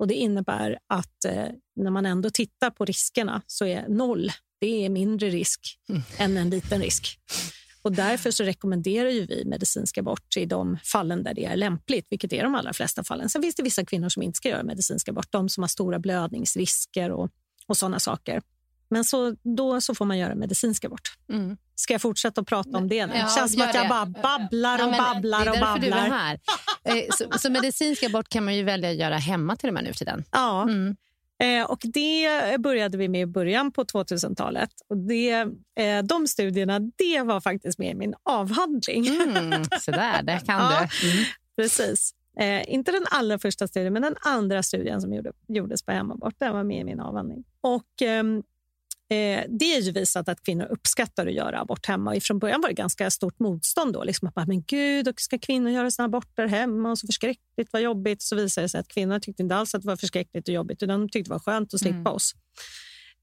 [0.00, 4.84] Och Det innebär att eh, när man ändå tittar på riskerna så är noll det
[4.84, 6.02] är mindre risk Mm.
[6.18, 7.18] än en liten risk.
[7.82, 12.06] Och Därför så rekommenderar ju vi medicinsk abort i de fallen där det är lämpligt,
[12.10, 13.28] vilket är de allra flesta fallen.
[13.28, 15.98] Sen finns det vissa kvinnor som inte ska göra medicinsk abort, de som har stora
[15.98, 17.30] blödningsrisker och,
[17.66, 18.42] och sådana saker.
[18.90, 21.12] Men så, då så får man göra medicinsk abort.
[21.32, 21.56] Mm.
[21.74, 23.12] Ska jag fortsätta att prata om det nu?
[23.16, 25.90] Ja, känns som att jag bara babblar Ja, och men babblar och därför du är
[25.90, 26.08] babblar.
[26.18, 26.40] här.
[26.84, 29.84] Eh, Så, så medicinsk abort kan man ju välja att göra hemma till och med
[29.84, 30.24] nu för tiden.
[30.32, 30.96] Ja, Mm.
[31.42, 32.28] Eh, och det
[32.60, 34.70] började vi med i början på 2000-talet.
[34.88, 35.30] Och det,
[35.80, 39.06] eh, de studierna det var faktiskt med i min avhandling.
[39.06, 39.64] Mm.
[39.80, 40.88] Så där, det kan Ja.
[41.02, 41.10] du.
[41.12, 41.24] Mm.
[41.56, 42.14] Precis.
[42.40, 46.34] Eh, inte den allra första studien, men den andra studien som gjorde, gjordes på hemabort.
[46.38, 47.44] Den var med i min avhandling.
[47.60, 48.42] Och, ehm,
[49.10, 52.14] eh, det är ju visat att kvinnor uppskattar att göra abort hemma.
[52.16, 53.92] Och från början var det ganska stort motstånd.
[53.92, 56.90] Då, liksom att bara, men gud, och ska kvinnor göra sina aborter hemma?
[56.90, 58.22] Och så förskräckligt, vad jobbigt.
[58.22, 60.82] Så visade det sig att kvinnor tyckte inte alls att det var förskräckligt och jobbigt.
[60.82, 62.06] Utan de tyckte det var skönt att slippa Mm.
[62.12, 62.32] oss.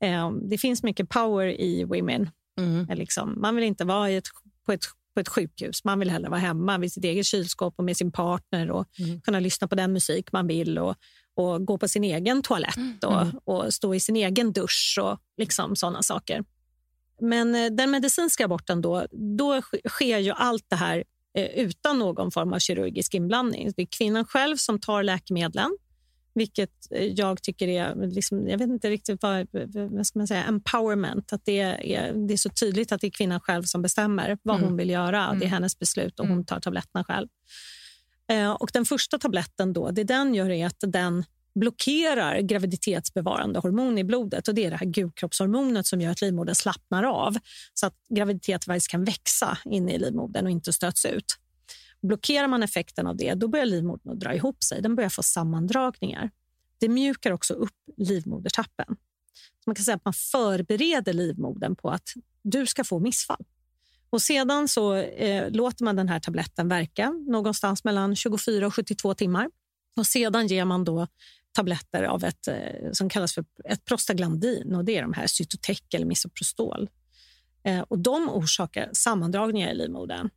[0.04, 2.30] Eh, det finns mycket power i women.
[2.60, 2.90] Mm.
[2.90, 4.28] Eh, Liksom, man vill inte vara ett,
[4.66, 5.84] på, ett, på ett sjukhus.
[5.84, 9.22] Man vill hellre vara hemma vid sitt eget kylskåp och med sin partner och Mm.
[9.22, 10.96] kunna lyssna på den musik man vill och,
[11.38, 13.40] och gå på sin egen toalett och, Mm.
[13.44, 16.44] och stå i sin egen dusch och liksom sådana saker.
[17.22, 19.06] Men eh, den medicinska aborten då,
[19.38, 21.04] då sk- sker ju allt det här
[21.38, 23.72] eh, utan någon form av kirurgisk inblandning.
[23.76, 25.78] Det är kvinnan själv som tar läkemedlen
[26.34, 29.48] vilket eh, jag tycker är, liksom, jag vet inte riktigt vad,
[29.92, 31.34] vad ska man säga, empowerment.
[31.34, 34.56] Att det är, det är så tydligt att det är kvinnan själv som bestämmer vad
[34.58, 34.68] Mm.
[34.70, 35.20] hon vill göra.
[35.22, 35.50] Det är Mm.
[35.50, 36.38] hennes beslut och Mm.
[36.38, 37.28] hon tar tabletterna själv.
[38.28, 41.24] Eh, och den första tabletten då, det den gör är att den
[41.60, 44.48] blockerar graviditetsbevarande hormon i blodet.
[44.48, 47.38] och Det är det här gulkroppshormonet som gör att livmodern slappnar av
[47.74, 51.26] så att graviditet faktiskt kan växa inne i livmodern och inte stöts ut.
[52.02, 54.82] Blockerar man effekten av det, då börjar livmodern att dra ihop sig.
[54.82, 56.30] Den börjar få sammandragningar.
[56.80, 58.96] Det mjukar också upp livmodertappen.
[59.64, 62.10] Så man kan säga att man förbereder livmodern på att
[62.42, 63.46] du ska få missfall.
[64.10, 69.14] Och Sedan så eh, låter man den här tabletten verka någonstans mellan 24 och 72
[69.14, 69.50] timmar.
[69.98, 71.08] Och Sedan ger man då
[71.52, 74.76] tabletter av ett eh, som kallas för ett prostaglandin.
[74.76, 76.90] och Det är de här Cytotec eller Misoprostol.
[77.64, 80.30] Eh, och de orsakar sammandragningar i livmodern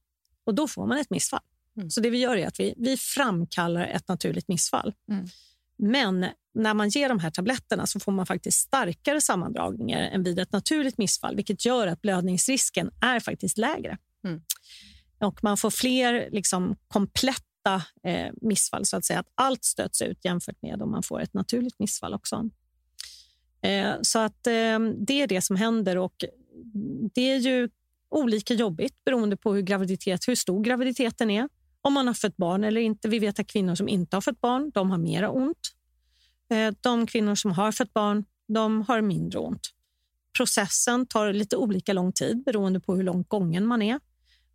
[0.44, 1.40] och då får man ett missfall.
[1.76, 1.90] Mm.
[1.90, 4.94] Så det vi gör är att vi, vi framkallar ett naturligt missfall.
[5.11, 5.26] Mm.
[5.76, 10.38] Men när man ger de här tabletterna så får man faktiskt starkare sammandragningar än vid
[10.38, 13.98] ett naturligt missfall, vilket gör att blödningsrisken är faktiskt lägre.
[14.24, 14.40] Mm.
[15.20, 19.18] Och man får fler liksom, kompletta eh, missfall, så att säga.
[19.20, 22.50] Att allt stöts ut jämfört med om man får ett naturligt missfall också.
[23.62, 26.24] Eh, så att eh, det är det som händer och
[27.14, 27.68] det är ju
[28.10, 31.48] olika jobbigt beroende på hur, graviditet, hur stor graviditeten är.
[31.82, 33.08] Om man har fött barn eller inte.
[33.08, 35.74] Vi vet att kvinnor som inte har fött barn de har mera ont.
[36.50, 39.70] Eh, de kvinnor som har fött barn de har mindre ont.
[40.36, 44.00] Processen tar lite olika lång tid beroende på hur långt gången man är.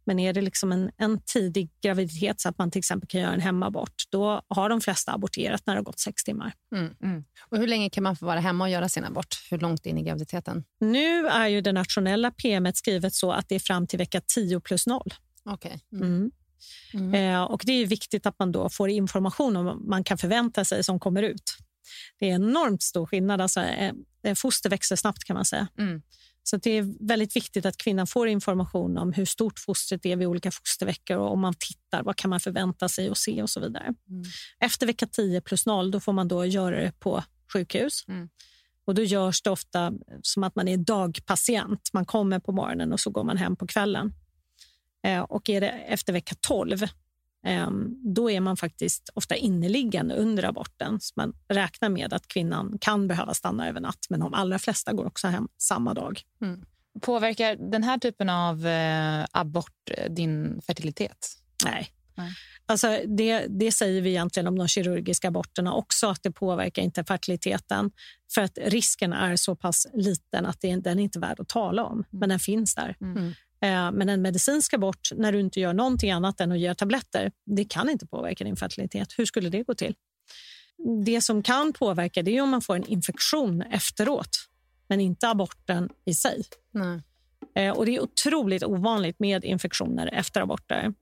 [0.05, 3.34] Men är det liksom en, en tidig graviditet så att man till exempel kan göra
[3.34, 6.53] en hemabort, då har de flesta aborterat när det har gått sex timmar.
[6.75, 7.23] Mm, mm.
[7.49, 9.47] Och Hur länge kan man få vara hemma och göra sin abort?
[9.51, 10.63] Hur långt in i graviditeten?
[10.79, 14.60] Nu är ju det nationella PM skrivet så att det är fram till vecka 10
[14.60, 15.01] plus 0.
[15.45, 15.79] Okay.
[15.91, 16.08] Mm.
[16.08, 16.31] mm.
[16.93, 17.13] Mm.
[17.13, 20.65] Eh, och Det är viktigt att man då får information om vad man kan förvänta
[20.65, 21.58] sig som kommer ut.
[22.19, 23.41] Det är enormt stor skillnad.
[23.41, 23.93] Alltså, eh,
[24.36, 25.67] foster växer snabbt kan man säga.
[25.78, 26.02] Mm.
[26.43, 30.28] Så det är väldigt viktigt att kvinnan får information om hur stort fostret är vid
[30.28, 33.60] olika fosterveckor och om man tittar, vad kan man förvänta sig att se och så
[33.60, 33.84] vidare.
[33.84, 34.24] Mm.
[34.60, 38.06] Efter vecka 10 plus 0 då får man då göra det på sjukhus.
[38.08, 38.30] Mm.
[38.88, 41.89] Och Då görs det ofta som att man är dagpatient.
[41.93, 44.13] Man kommer på morgonen och så går man hem på kvällen.
[45.04, 46.89] Eh, och är det efter vecka 12 Ehm,
[48.15, 50.99] då är man faktiskt ofta inneliggande under aborten.
[50.99, 54.93] Så man räknar med att kvinnan kan behöva stanna över natt, men de allra flesta
[54.93, 56.21] går också hem samma dag.
[56.41, 56.65] Mm.
[57.01, 61.27] Påverkar den här typen av eh, abort eh, din fertilitet?
[61.65, 61.91] Nej.
[62.15, 62.34] Nej.
[62.65, 67.03] Alltså det, det, säger vi egentligen om de kirurgiska aborterna också, att det påverkar inte
[67.03, 67.91] fertiliteten.
[68.34, 71.84] För att risken är så pass liten att det, den är inte värd att tala
[71.84, 72.95] om, men den finns där.
[73.01, 73.34] Mm.
[73.65, 77.32] Eh, men en medicinsk abort, när du inte gör någonting annat än att ge tabletter,
[77.45, 79.13] det kan inte påverka din fertilitet.
[79.17, 79.95] Hur skulle det gå till?
[81.06, 84.38] Det som kan påverka det är om man får en infektion efteråt,
[84.88, 86.43] men inte aborten i sig.
[86.71, 87.01] Nej.
[87.56, 90.93] Eh, och Det är otroligt ovanligt med infektioner efter aborter.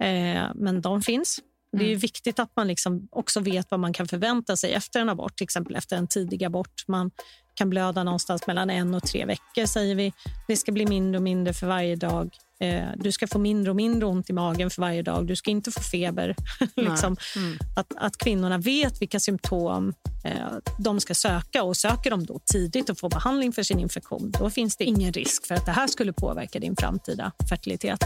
[0.00, 1.40] Eh, men de finns.
[1.72, 1.98] Det är mm.
[1.98, 5.44] viktigt att man liksom också vet vad man kan förvänta sig efter en abort, till
[5.44, 6.84] exempel efter en tidig abort.
[6.86, 7.10] Man
[7.58, 10.12] kan blöda någonstans mellan en och tre veckor, säger vi.
[10.48, 12.30] Det ska bli mindre och mindre för varje dag.
[12.60, 15.26] Eh, du ska få mindre och mindre ont i magen för varje dag.
[15.26, 16.36] Du ska inte få feber.
[16.76, 17.16] liksom.
[17.36, 17.58] mm.
[17.76, 19.94] att, att kvinnorna vet vilka symptom
[20.24, 20.32] eh,
[20.78, 24.50] de ska söka och söker de då tidigt och får behandling för sin infektion, då
[24.50, 28.00] finns det ingen risk för att det här skulle påverka din framtida fertilitet.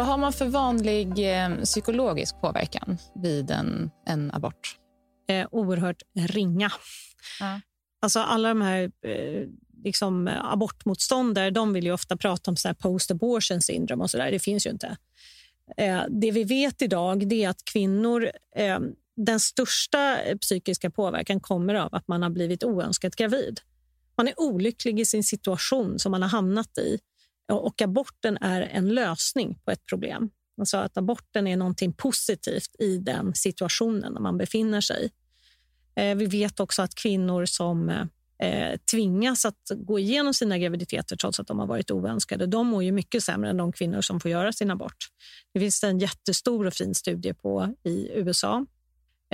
[0.00, 4.76] Vad har man för vanlig eh, psykologisk påverkan vid en, en abort?
[5.28, 6.72] Eh, oerhört ringa.
[7.40, 7.60] Ja.
[8.02, 9.48] Alltså alla de här eh,
[9.84, 14.30] liksom, abortmotståndare de vill ju ofta prata om post-abortion syndrome och så där.
[14.30, 14.96] Det finns ju inte.
[15.76, 18.30] Eh, det vi vet idag är att kvinnor...
[18.56, 18.78] Eh,
[19.16, 23.60] den största psykiska påverkan kommer av att man har blivit oönskat gravid.
[24.16, 26.98] Man är olycklig i sin situation som man har hamnat i
[27.50, 30.30] och aborten är en lösning på ett problem.
[30.60, 35.10] Alltså att aborten är någonting positivt i den situationen man befinner sig
[35.94, 37.88] eh, Vi vet också att kvinnor som
[38.42, 42.84] eh, tvingas att gå igenom sina graviditeter trots att de har varit oönskade, de mår
[42.84, 44.96] ju mycket sämre än de kvinnor som får göra sin abort.
[45.54, 48.66] Det finns en jättestor och fin studie på i USA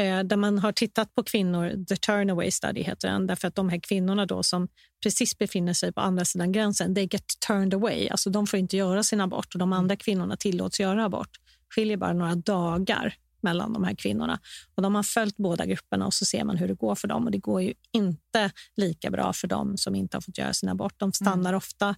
[0.03, 3.79] där man har tittat på kvinnor, The Turnaway Study heter den, därför att de här
[3.79, 4.69] kvinnorna då som
[5.03, 8.77] precis befinner sig på andra sidan gränsen, they get turned away, alltså de får inte
[8.77, 11.31] göra sin abort och de andra kvinnorna tillåts göra abort.
[11.75, 13.15] skiljer bara några dagar
[13.47, 14.41] mellan de här kvinnorna.
[14.75, 17.25] Och De har följt båda grupperna och så ser man hur det går för dem.
[17.25, 20.69] Och Det går ju inte lika bra för dem som inte har fått göra sin
[20.69, 20.95] abort.
[20.97, 21.57] De stannar mm.
[21.57, 21.95] ofta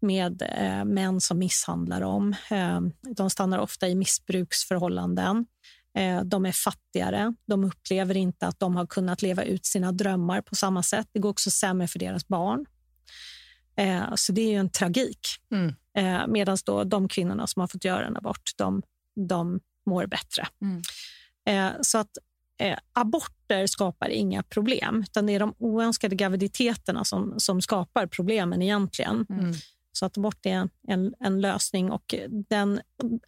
[0.00, 2.34] med eh, män som misshandlar dem.
[2.50, 2.80] Eh,
[3.16, 5.46] de stannar ofta i missbruksförhållanden.
[5.98, 7.34] Eh, de är fattigare.
[7.46, 11.08] De upplever inte att de har kunnat leva ut sina drömmar på samma sätt.
[11.12, 12.66] Det går också sämre för deras barn.
[13.76, 15.20] Eh, så det är en tragik.
[15.52, 15.74] Mm.
[15.96, 18.82] Eh, Medan de kvinnorna som har fått göra en abort, de,
[19.28, 20.46] de mår bättre.
[20.62, 20.82] Mm.
[21.80, 22.10] Så att
[22.92, 29.26] aborter skapar inga problem, utan det är de oönskade graviditeterna som, som skapar problemen egentligen.
[29.30, 29.54] Mm.
[30.00, 32.14] Så att abort är en, en, lösning och
[32.48, 32.80] den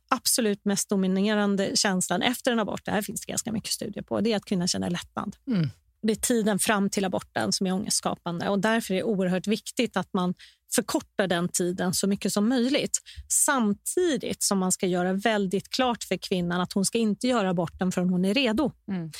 [0.08, 4.20] absolut mest dominerande känslan efter en abort, det här finns det ganska mycket studier på,
[4.20, 5.36] det är att kvinnan känner lättnad.
[5.46, 5.70] Mm.
[6.02, 9.96] Det är tiden fram till aborten som är ångestskapande och därför är det oerhört viktigt
[9.96, 10.34] att man
[10.74, 12.98] förkortar den tiden så mycket som möjligt.
[13.28, 17.92] Samtidigt som man ska göra väldigt klart för kvinnan att hon ska inte göra aborten
[17.92, 18.72] förrän hon är redo.
[18.88, 19.10] Mm.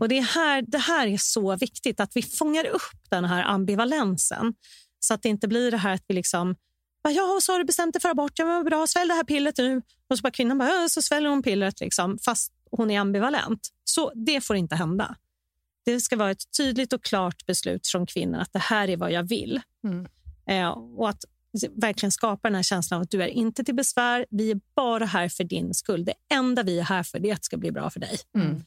[0.00, 3.42] Och det, är här, det här är så viktigt, att vi fångar upp den här
[3.42, 4.54] ambivalensen.
[5.00, 6.56] Så att det inte blir det här att vi liksom
[7.08, 8.32] Ja, så har du bestämt dig för abort.
[8.34, 9.82] Ja, men bra, svälj det här pillret nu.
[10.08, 13.68] Och så bara kvinnan bara, ja, så sväljer hon pillret liksom, fast hon är ambivalent.
[13.84, 15.16] Så det får inte hända.
[15.84, 19.12] Det ska vara ett tydligt och klart beslut från kvinnan att det här är vad
[19.12, 19.60] jag vill.
[19.84, 20.06] Mm.
[20.46, 21.24] Eh, och att
[21.70, 24.26] verkligen skapa den här känslan av att du är inte till besvär.
[24.30, 26.04] Vi är bara här för din skull.
[26.04, 28.18] Det enda vi är här för det är att det ska bli bra för dig.
[28.34, 28.64] Mm.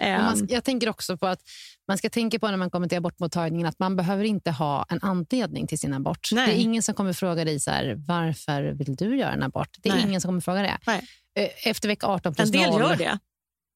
[0.00, 1.40] Man, ska- jag tänker också på att
[1.88, 4.98] man ska tänka på när man kommer till abortmottagningen att man behöver inte ha en
[5.02, 6.28] anledning till sin abort.
[6.32, 6.46] Nej.
[6.46, 9.68] Det är ingen som kommer fråga dig så här, varför vill du göra en abort.
[9.78, 10.04] Det är Nej.
[10.06, 10.78] ingen som kommer fråga det.
[10.86, 11.02] Nej.
[11.38, 13.18] Eh, Efter vecka 18 plus en del 0, gör det,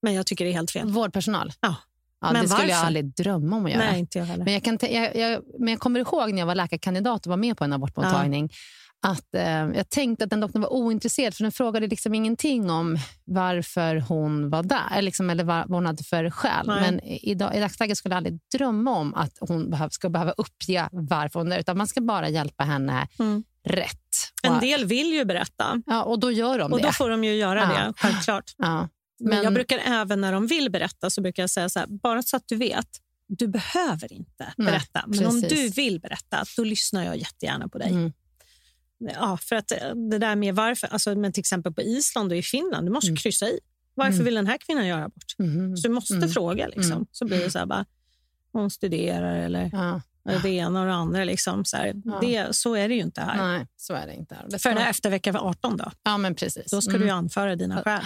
[0.01, 0.87] men jag tycker det är helt fel.
[0.89, 1.51] vårdpersonal.
[1.59, 1.75] Ja.
[2.21, 2.87] Ja, Men det skulle jag varför?
[2.87, 3.85] aldrig drömma om att göra.
[3.91, 4.43] Nej, inte jag heller.
[4.45, 7.37] Men jag, kan jag, jag, men jag kommer ihåg när jag var läkarkandidat och var
[7.37, 8.49] med på en abortmottagning
[9.03, 12.97] att eh, jag tänkte att den doktorn var ointresserad för den frågade liksom ingenting om
[13.25, 16.67] varför hon var där eller, liksom, eller vad, vad hon hade för skäl.
[16.67, 16.81] Nej.
[16.81, 20.89] Men i, i dagsläget skulle jag aldrig drömma om att hon behöv, ska behöva uppge
[20.91, 23.43] varför hon är utan man ska bara hjälpa henne Mm.
[23.67, 23.99] rätt.
[24.43, 26.85] En del vill ju berätta ja, och då gör de och det.
[26.85, 27.67] då får de ju göra Ja.
[27.87, 28.51] det, självklart.
[28.57, 28.89] ja.
[29.19, 31.87] Men, Men- jag brukar även när de vill berätta så brukar jag säga så här,
[31.87, 32.87] bara så att du vet,
[33.27, 35.03] du behöver inte Nej, berätta.
[35.07, 37.89] Men om du vill berätta, då lyssnar jag jättegärna på dig.
[37.89, 38.13] Mm.
[39.13, 42.37] Ja, för att eh, det där med varför, alltså, men till exempel på Island och
[42.37, 43.17] i Finland, du måste Mm.
[43.17, 43.59] kryssa i.
[43.95, 44.25] Varför Mm.
[44.25, 45.35] vill den här kvinnan göra abort?
[45.39, 45.77] Mhm.
[45.77, 46.29] Så du måste Mm.
[46.29, 46.67] fråga.
[46.67, 46.91] Liksom.
[46.91, 47.05] Mm.
[47.11, 47.85] Så blir det så här, bara,
[48.51, 50.01] hon studerar eller Ja.
[50.43, 51.23] det ena och det andra.
[51.23, 51.93] Liksom, så, här.
[52.05, 52.19] Ja.
[52.21, 53.37] Det, så är det ju inte här.
[53.37, 54.37] Nej, så är det inte.
[54.49, 56.71] Det ska För man- efter vecka 18 då, Ja, men precis.
[56.71, 57.01] då ska Mm.
[57.01, 58.01] du anföra dina skäl.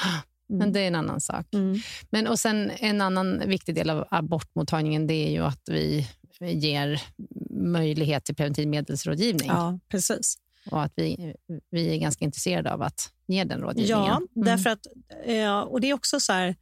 [0.50, 1.46] Men det är en annan sak.
[1.54, 1.80] Mm.
[2.10, 6.08] Men och sen En annan viktig del av abortmottagningen det är ju att vi
[6.42, 7.02] ger
[7.50, 9.48] möjlighet till preventivmedelsrådgivning.
[9.48, 10.38] Ja, precis.
[10.72, 11.36] Och att vi,
[11.70, 14.04] vi är ganska intresserade av att ge den rådgivningen.
[14.06, 14.46] Ja, Mm.
[14.46, 14.88] därför att,
[15.26, 16.56] eh, och det är också så här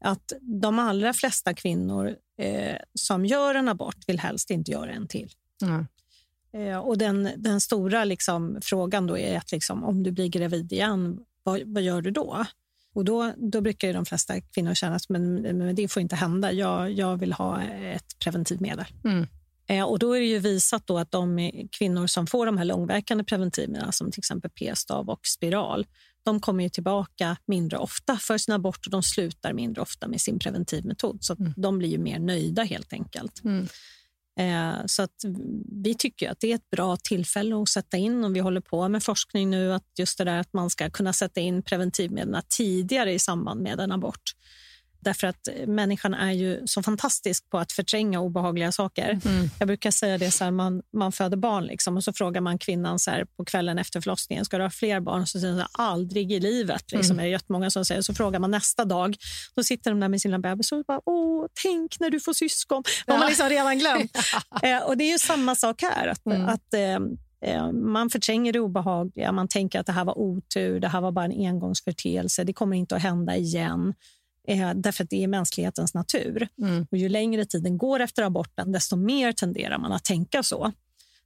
[0.00, 5.08] att de allra flesta kvinnor eh, som gör en abort vill helst inte göra en
[5.08, 5.30] till.
[6.52, 10.72] Eh, och den, den stora liksom, frågan då är att liksom, om du blir gravid
[10.72, 12.44] igen, vad, vad gör du då?
[12.94, 16.52] Och då, då brukar de flesta kvinnor känna att men, men det får inte hända.
[16.52, 18.86] Jag, jag vill ha ett preventivmedel.
[19.04, 19.26] Mm.
[19.72, 22.64] Eh, och då är det ju visat då att de kvinnor som får de här
[22.64, 25.86] långverkande preventivmedlen, som till exempel p-stav och spiral,
[26.24, 30.20] de kommer ju tillbaka mindre ofta för sin abort och de slutar mindre ofta med
[30.20, 31.24] sin preventivmetod.
[31.24, 33.44] Så att de blir ju mer nöjda helt enkelt.
[33.44, 33.68] Mm.
[34.38, 35.24] Eh, så att
[35.82, 38.88] vi tycker att det är ett bra tillfälle att sätta in och vi håller på
[38.88, 43.12] med forskning nu att just det där att man ska kunna sätta in preventivmedlen tidigare
[43.12, 44.32] i samband med en abort.
[45.04, 49.20] Därför att människan är ju så fantastisk på att förtränga obehagliga saker.
[49.24, 49.50] Mm.
[49.58, 52.58] Jag brukar säga det så här, man, man föder barn liksom, och så frågar man
[52.58, 55.26] kvinnan så här, på kvällen efter förlossningen, ska du ha fler barn?
[55.26, 56.92] Så säger hon aldrig i livet.
[56.92, 58.02] Liksom, är det som säger.
[58.02, 59.16] Så frågar man nästa dag,
[59.54, 62.82] då sitter de där med sina bebisar och bara, åh, tänk när du får syskon.
[63.06, 64.16] De har liksom redan glömt.
[64.62, 66.06] eh, och det är ju samma sak här.
[66.08, 66.48] Att, Mm.
[66.48, 70.88] att eh, eh, man förtränger det obehagliga, man tänker att det här var otur, det
[70.88, 73.94] här var bara en engångsförteelse, det kommer inte att hända igen.
[74.48, 76.48] Eh, därför att det är mänsklighetens natur.
[76.62, 76.86] Mm.
[76.90, 80.72] Och ju längre tiden går efter aborten, desto mer tenderar man att tänka så.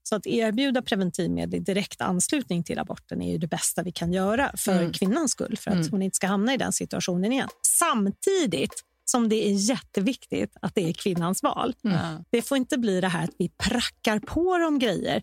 [0.03, 4.13] Så att erbjuda preventivmedel i direkt anslutning till aborten är ju det bästa vi kan
[4.13, 4.93] göra för Mm.
[4.93, 5.89] kvinnans skull, för att Mm.
[5.91, 7.49] hon inte ska hamna i den situationen igen.
[7.63, 11.75] Samtidigt som det är jätteviktigt att det är kvinnans val.
[11.85, 12.25] Mm.
[12.31, 15.23] Det får inte bli det här att vi prackar på dem grejer.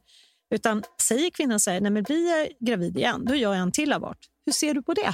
[0.56, 3.72] Utan säger kvinnan så här, nej men blir jag gravid igen, då gör jag en
[3.72, 4.18] till abort.
[4.46, 5.14] Hur ser du på det?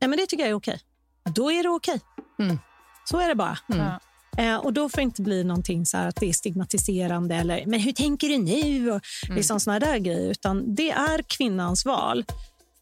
[0.00, 0.80] Nej men det tycker jag är okej.
[1.24, 2.00] Då är det okej.
[2.38, 2.58] Mm.
[3.04, 3.58] Så är det bara.
[3.72, 3.92] Mm.
[4.36, 7.80] Eh, och Då får det inte bli någonting så att det är stigmatiserande eller men
[7.80, 8.90] hur tänker du nu?
[8.92, 10.30] Och liksom såna där grejer.
[10.30, 12.24] Utan det är kvinnans val.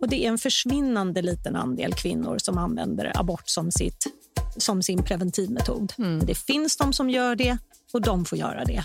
[0.01, 4.07] Och Det är en försvinnande liten andel kvinnor som använder abort som, sitt,
[4.57, 5.93] som sin preventivmetod.
[5.97, 7.59] Men Det finns de som gör det
[7.93, 8.85] och de får göra det.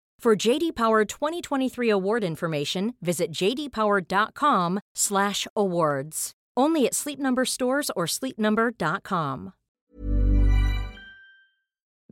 [0.23, 6.31] For JD Power 2023 award information, visit jdpower.com/awards.
[6.59, 9.51] Only at Sleep Number stores or sleepnumber.com.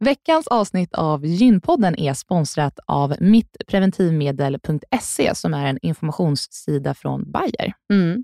[0.01, 7.73] Veckans avsnitt av Gynpodden är sponsrat av mittpreventivmedel.se som är en informationssida från Bayer.
[7.93, 8.23] Mm.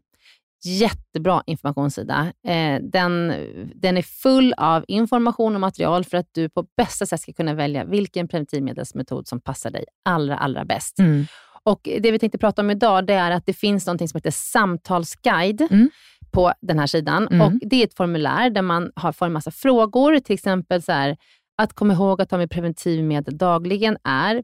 [0.66, 2.34] Jättebra informationssida.
[2.48, 3.34] Eh, den,
[3.76, 7.54] den är full av information och material för att du på bästa sätt ska kunna
[7.54, 11.00] välja vilken preventivmedelsmetod som passar dig allra, allra bäst.
[11.00, 11.26] Mm.
[11.64, 14.32] Och Det vi tänkte prata om idag det är att det finns något som heter
[14.32, 15.90] samtalsguide Mm.
[16.32, 17.28] på den här sidan.
[17.28, 17.42] Mm.
[17.42, 20.92] Och Det är ett formulär där man har, får en massa frågor, till exempel så
[20.92, 21.18] här,
[21.58, 24.44] att komma ihåg att ta med preventivmedel dagligen är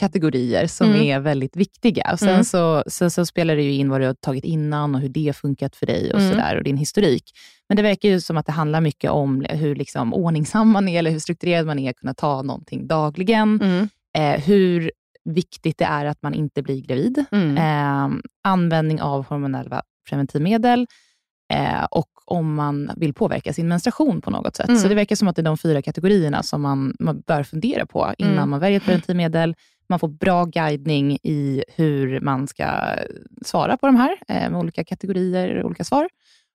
[0.00, 1.02] kategorier som Mm.
[1.02, 2.10] är väldigt viktiga.
[2.12, 2.44] Och sen, Mm.
[2.44, 5.26] så, sen så spelar det ju in vad du har tagit innan och hur det
[5.26, 6.30] har funkat för dig och, Mm.
[6.32, 7.24] sådär, och din historik.
[7.68, 10.98] Men det verkar ju som att det handlar mycket om hur liksom ordningsam man är,
[10.98, 13.60] eller hur strukturerad man är, att kunna ta någonting dagligen.
[13.62, 13.88] Mm.
[14.18, 14.90] Eh, hur
[15.24, 17.24] viktigt det är att man inte blir gravid.
[17.32, 17.56] Mm.
[17.56, 20.86] Eh, användning av hormonella preventivmedel
[21.52, 24.68] eh, och om man vill påverka sin menstruation på något sätt.
[24.68, 24.80] Mm.
[24.80, 27.86] Så det verkar som att det är de fyra kategorierna som man, man bör fundera
[27.86, 28.50] på innan Mm.
[28.50, 29.54] man väljer ett preventivmedel.
[29.88, 32.66] Man får bra guidning i hur man ska
[33.44, 36.08] svara på de här, eh, med olika kategorier och olika svar.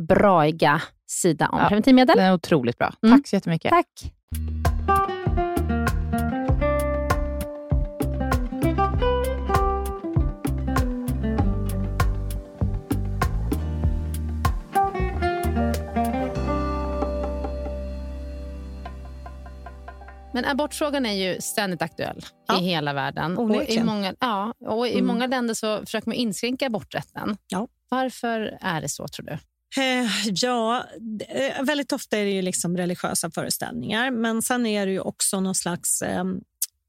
[0.00, 1.68] braiga sida om Ja.
[1.68, 2.16] preventivmedel.
[2.16, 2.94] Den är otroligt bra.
[3.02, 3.18] Mm.
[3.18, 3.70] Tack så jättemycket.
[3.70, 4.12] Tack.
[20.32, 22.58] Men abortfrågan är ju ständigt aktuell Ja.
[22.60, 23.38] i hela världen.
[23.38, 23.86] Och i, Onekligen.
[23.86, 25.06] många, ja, och I Mm.
[25.06, 27.36] många länder så försöker man inskränka aborträtten.
[27.48, 27.68] Ja.
[27.88, 29.38] Varför är det så, tror du?
[29.76, 30.84] Eh, ja,
[31.28, 35.40] eh, väldigt ofta är det ju liksom religiösa föreställningar, men sen är det ju också
[35.40, 36.24] någon slags eh,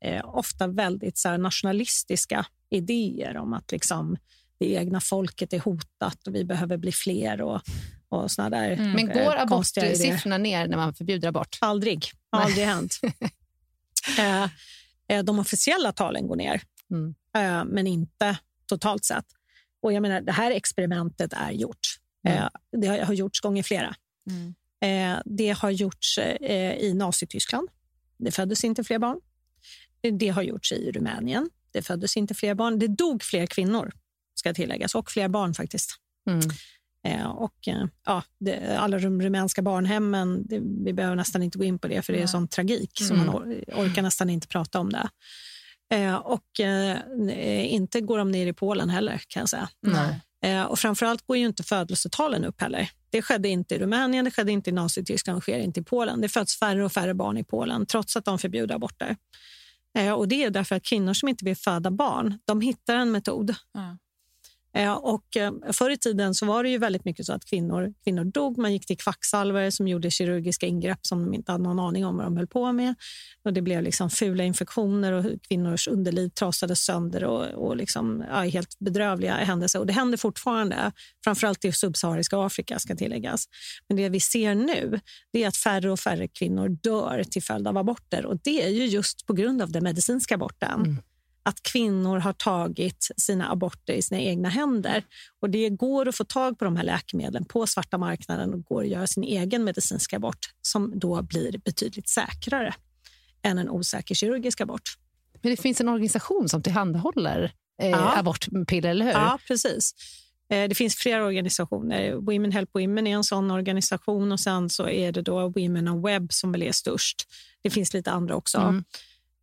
[0.05, 4.17] eh, ofta väldigt så här, nationalistiska idéer om att liksom,
[4.59, 7.61] det egna folket är hotat och vi behöver bli fler och,
[8.09, 11.57] och såna där Men eh, går abortsiffrorna ner när man förbjuder abort?
[11.61, 12.11] Aldrig.
[12.33, 12.43] Nej.
[12.43, 12.99] Aldrig hänt.
[14.19, 14.43] eh,
[15.07, 16.61] eh, de officiella talen går ner,
[16.91, 17.15] Mm.
[17.35, 19.25] eh, men inte totalt sett.
[19.81, 21.97] Och jag menar, Det här experimentet är gjort.
[22.27, 22.47] Eh,
[22.81, 23.95] det har, gjorts gånger flera.
[24.29, 24.55] Mm.
[25.15, 27.69] Eh, det har gjorts eh, i Nazityskland.
[28.17, 29.19] Det föddes inte fler barn.
[30.19, 31.49] Det har gjorts i Rumänien.
[31.71, 32.79] Det föddes inte fler barn.
[32.79, 33.91] Det dog fler kvinnor,
[34.35, 35.91] ska tilläggas, och fler barn faktiskt.
[36.29, 36.41] Mm.
[37.27, 37.67] Och,
[38.05, 42.01] ja, det, alla de rumänska barnhemmen, det, vi behöver nästan inte gå in på det,
[42.01, 43.25] för det är sån tragik så Mm.
[43.25, 45.09] man or, orkar nästan inte prata om det.
[45.91, 49.69] Eh, och eh, inte går de ner i Polen heller, kan jag säga.
[49.81, 50.21] Nej.
[50.45, 52.89] Eh, och framförallt går ju inte födelsetalen upp heller.
[53.09, 56.21] Det skedde inte i Rumänien, det skedde inte i Nazityskland och sker inte i Polen.
[56.21, 59.15] Det föds färre och färre barn i Polen, trots att de förbjuder aborter.
[59.97, 63.11] Eh, och det är därför att kvinnor som inte vill föda barn, de hittar en
[63.11, 63.55] metod.
[63.77, 63.97] mm.
[64.73, 67.93] Eh, och eh, förr i tiden så var det ju väldigt mycket så att kvinnor,
[68.03, 68.57] kvinnor dog.
[68.57, 72.17] Man gick till kvacksalvare som gjorde kirurgiska ingrepp som de inte hade någon aning om
[72.17, 72.95] vad de höll på med.
[73.45, 78.41] Och det blev liksom fula infektioner och kvinnors underliv trasades sönder och, och liksom, ja,
[78.41, 79.79] helt bedrövliga händelser.
[79.79, 80.91] Och det händer fortfarande,
[81.23, 83.45] framförallt i subsahariska Afrika ska tilläggas.
[83.87, 84.99] Men det vi ser nu
[85.33, 88.25] det är att färre och färre kvinnor dör till följd av aborter.
[88.25, 90.81] Och det är ju just på grund av den medicinska aborten.
[90.81, 90.97] Mm
[91.43, 95.03] att kvinnor har tagit sina aborter i sina egna händer.
[95.41, 98.81] Och Det går att få tag på de här läkemedlen på svarta marknaden och går
[98.81, 102.73] att göra sin egen medicinska abort som då blir betydligt säkrare
[103.43, 104.81] än en osäker kirurgisk abort.
[105.41, 108.17] Men det finns en organisation som tillhandahåller eh, Ja.
[108.17, 109.11] abortpiller, eller hur?
[109.11, 109.93] Ja, precis.
[110.51, 112.13] Eh, Det finns flera organisationer.
[112.13, 116.01] Women Help Women är en sån organisation och sen så är det då Women on
[116.01, 117.27] Web som väl är störst.
[117.61, 118.57] Det finns lite andra också.
[118.57, 118.83] Mm.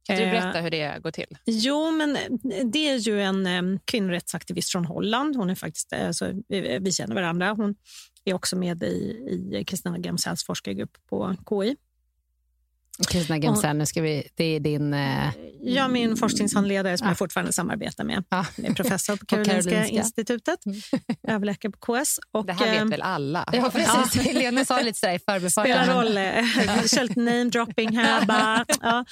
[0.09, 1.38] Kan du Eh, berätta hur det går till?
[1.44, 2.18] Jo, men
[2.72, 5.36] det är ju en eh, kvinnorättsaktivist från Holland.
[5.36, 7.52] Hon är faktiskt, eh, alltså, vi, vi känner varandra.
[7.52, 7.74] Hon
[8.24, 8.86] är också med i,
[9.52, 11.76] i Kristina Gemsells forskargrupp på KI.
[13.07, 14.94] Kristina Gemsell, nu ska vi, det är din...
[14.94, 15.30] Eh,
[15.62, 17.11] Jag är min forskningshandledare som Ja.
[17.11, 18.24] jag fortfarande samarbetar med.
[18.28, 18.46] ja.
[18.57, 19.96] Jag är professor på Karolinska, Karolinska.
[19.96, 20.59] institutet,
[21.28, 22.20] överläkare på KS.
[22.32, 23.44] Och, Det här eh, vet väl alla?
[23.53, 24.22] ja, precis.
[24.26, 25.84] Helena sa lite sådär i förbifarten.
[25.84, 26.16] spelar roll.
[26.16, 28.26] eh, kör lite name-dropping här.
[28.26, 28.64] Bara.
[28.82, 29.05] Ja.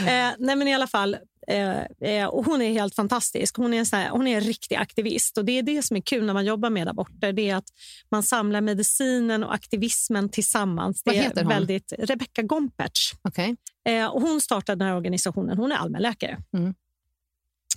[0.00, 1.16] Eh, nej, men i alla fall,
[1.48, 3.56] eh, eh, och hon är helt fantastisk.
[3.56, 5.38] Hon är, en sån här, hon är en riktig aktivist.
[5.38, 7.32] Och Det är det som är kul när man jobbar med aborter.
[7.32, 7.68] Det är att
[8.10, 11.02] man samlar medicinen och aktivismen tillsammans.
[11.02, 11.48] Det Vad heter hon?
[11.48, 13.12] väldigt Rebecca Gompertz.
[13.22, 13.56] Okej.
[13.88, 15.58] Eh, och hon startade den här organisationen.
[15.58, 16.38] Hon är allmänläkare.
[16.56, 16.74] Mm.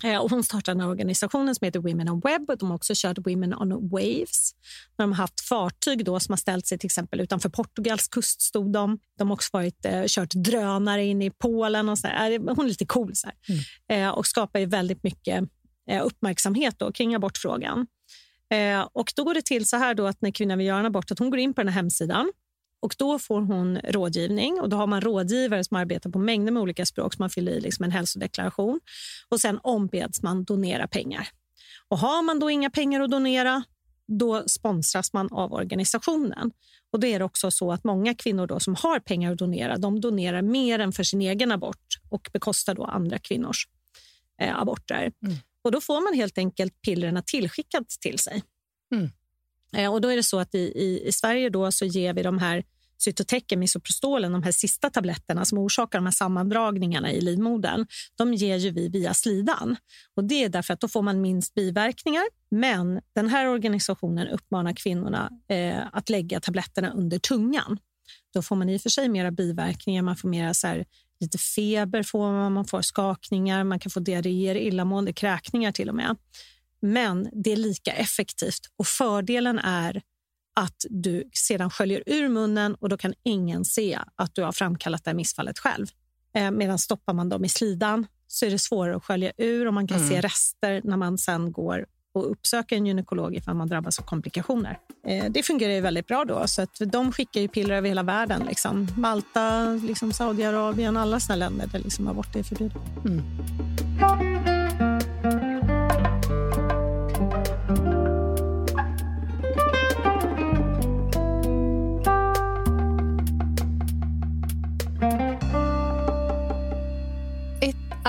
[0.04, 2.50] Eh, och hon startade den här organisationen som heter Women on Web.
[2.50, 4.52] Och de har också kört Women on Waves.
[4.98, 8.42] De har haft fartyg då som har ställt sig till exempel utanför Portugals kust.
[8.42, 9.00] Stod de.
[9.18, 11.90] de har också varit, eh, kört drönare in i Polen.
[11.90, 12.32] Och så här.
[12.32, 13.16] Eh, Hon är lite cool.
[13.16, 13.98] Så här.
[13.98, 15.44] Eh, och skapar ju väldigt mycket
[15.90, 17.88] eh, uppmärksamhet då, kring abortfrågan.
[18.52, 20.86] Eh, och då går det till så här då att när kvinnan vill göra en
[20.86, 22.32] abort att hon går in på den här hemsidan
[22.82, 26.62] och då får hon rådgivning och då har man rådgivare som arbetar på mängder med
[26.62, 28.80] olika språk som man fyller i liksom en hälsodeklaration
[29.30, 31.28] och sen ombeds man donera pengar.
[31.88, 33.64] Och har man då inga pengar att donera
[34.08, 36.52] då sponsras man av organisationen.
[36.92, 39.78] Och då är det också så att många kvinnor då som har pengar att donera,
[39.78, 43.68] de donerar mer än för sin egen abort och bekostar då andra kvinnors
[44.42, 45.12] eh, aborter.
[45.64, 48.44] Och då får man helt enkelt pillerna tillskickat till sig.
[48.96, 49.10] Mm.
[49.78, 52.24] Eh, och då är det så att i, i, i Sverige då så ger vi
[52.24, 52.64] de här
[53.02, 58.58] cytoteken, misoprostolen, de här sista tabletterna som orsakar de här sammandragningarna i livmodern, de ger
[58.58, 59.76] ju vi via slidan.
[60.16, 62.24] Och det är därför att då får man minst biverkningar.
[62.52, 67.78] Men den här organisationen uppmanar kvinnorna eh, att lägga tabletterna under tungan.
[68.34, 70.86] Då får man i och för sig mera biverkningar, man får mera så här,
[71.20, 75.96] lite feber, får man, man får skakningar, man kan få diarréer, illamående, kräkningar till och
[75.96, 76.16] med.
[76.82, 80.02] Men det är lika effektivt och fördelen är
[80.56, 85.04] att du sedan sköljer ur munnen och då kan ingen se att du har framkallat
[85.04, 85.88] det här missfallet själv.
[86.34, 89.74] Eh, medan stoppar man dem i slidan så är det svårare att skölja ur och
[89.74, 94.00] man kan se rester när man sen går och uppsöker en gynekolog ifall man drabbas
[94.00, 94.80] av komplikationer.
[95.08, 96.48] Eh, det fungerar ju väldigt bra då.
[96.48, 98.44] Så att de skickar ju piller över hela världen.
[98.48, 98.88] Liksom.
[98.98, 102.78] Malta, liksom Saudiarabien, alla såna länder där liksom abort är förbjudet.
[102.78, 104.31] Ett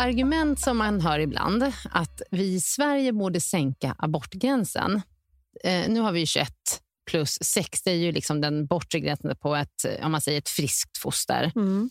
[0.03, 5.03] argument som man hör ibland, att vi i Sverige borde sänka abortgränsen.
[5.65, 6.49] Eh, nu har vi ju 21
[7.11, 10.39] plus 6, det är ju liksom den bortre gränsen på ett, eh, om man säger
[10.39, 11.53] ett friskt foster.
[11.57, 11.91] Mm.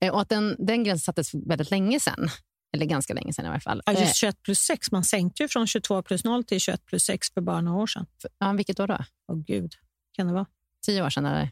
[0.00, 2.28] Eh, och att den, den gränsen sattes väldigt länge sedan.
[2.74, 3.82] Eller ganska länge sedan i alla fall.
[3.86, 4.92] Ja, Eh, just 21 plus 6.
[4.92, 7.86] Man sänkte ju från 22 plus 0 till 21 plus 6 för bara några år
[7.86, 8.06] sedan.
[8.38, 8.98] ja, vilket år då?
[9.28, 9.72] Åh gud,
[10.12, 10.46] kan det vara?
[10.86, 11.26] Tio år sedan?
[11.26, 11.50] Eller?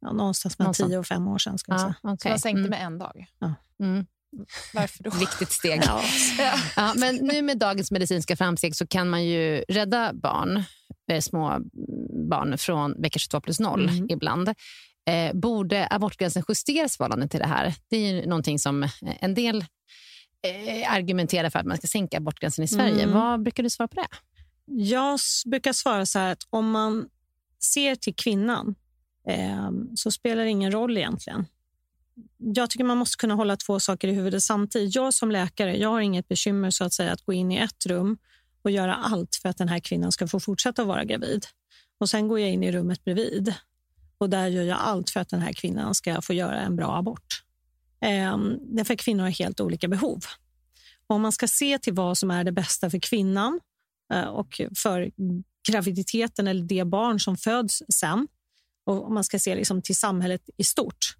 [0.00, 0.74] Ja, någonstans mellan.
[0.74, 1.58] 10 och 5 år sedan.
[1.58, 1.94] Ska jag Ja, säga.
[2.02, 2.30] Så okej.
[2.32, 2.70] man sänkte Mm.
[2.70, 3.26] med en dag.
[3.80, 4.06] Mm.
[4.74, 5.10] Varför då?
[5.10, 5.82] Viktigt steg.
[5.86, 6.02] Ja.
[6.76, 10.62] Ja, men nu med dagens medicinska framsteg så kan man ju rädda barn,
[11.12, 11.58] eh, små
[12.30, 14.06] barn från vecka 22 plus 0 Mm.
[14.10, 14.48] ibland.
[15.08, 17.74] Eh, borde abortgränsen justeras i förhållande till det här?
[17.90, 18.88] Det är ju någonting som eh,
[19.20, 19.64] en del
[20.46, 23.02] eh, argumenterar för att man ska sänka abortgränsen i Sverige.
[23.02, 23.14] Mm.
[23.14, 24.06] Vad brukar du svara på det?
[24.66, 27.08] Jag brukar svara så här att om man
[27.72, 28.74] ser till kvinnan
[29.28, 31.46] eh, så spelar det ingen roll egentligen.
[32.38, 34.94] Jag tycker man måste kunna hålla två saker i huvudet samtidigt.
[34.94, 37.86] Jag som läkare jag har inget bekymmer så att säga att gå in i ett
[37.86, 38.18] rum
[38.62, 41.46] och göra allt för att den här kvinnan ska få fortsätta vara gravid.
[42.00, 43.54] Och Sen går jag in i rummet bredvid
[44.18, 46.96] och där gör jag allt för att den här kvinnan ska få göra en bra
[46.96, 47.42] abort.
[48.00, 50.24] Ehm, därför kvinnor har helt olika behov.
[51.06, 53.60] Om man ska se till vad som är det bästa för kvinnan
[54.12, 55.10] eh, och för
[55.68, 58.28] graviditeten eller det barn som föds sen
[58.86, 61.15] och om man ska se liksom till samhället i stort,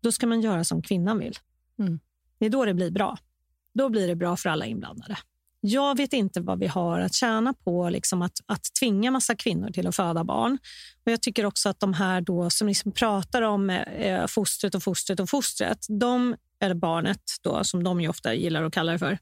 [0.00, 1.38] då ska man göra som kvinnan vill.
[1.78, 2.00] Mm.
[2.38, 3.18] Det är då det blir bra.
[3.74, 5.16] Då blir det bra för alla inblandade.
[5.60, 9.70] Jag vet inte vad vi har att tjäna på liksom att, att tvinga massa kvinnor
[9.70, 10.58] till att föda barn.
[11.04, 14.82] Och Jag tycker också att de här då som liksom pratar om eh, fostret och
[14.82, 19.18] fostret och fostret, de, eller barnet då, som de ofta gillar att kalla det för,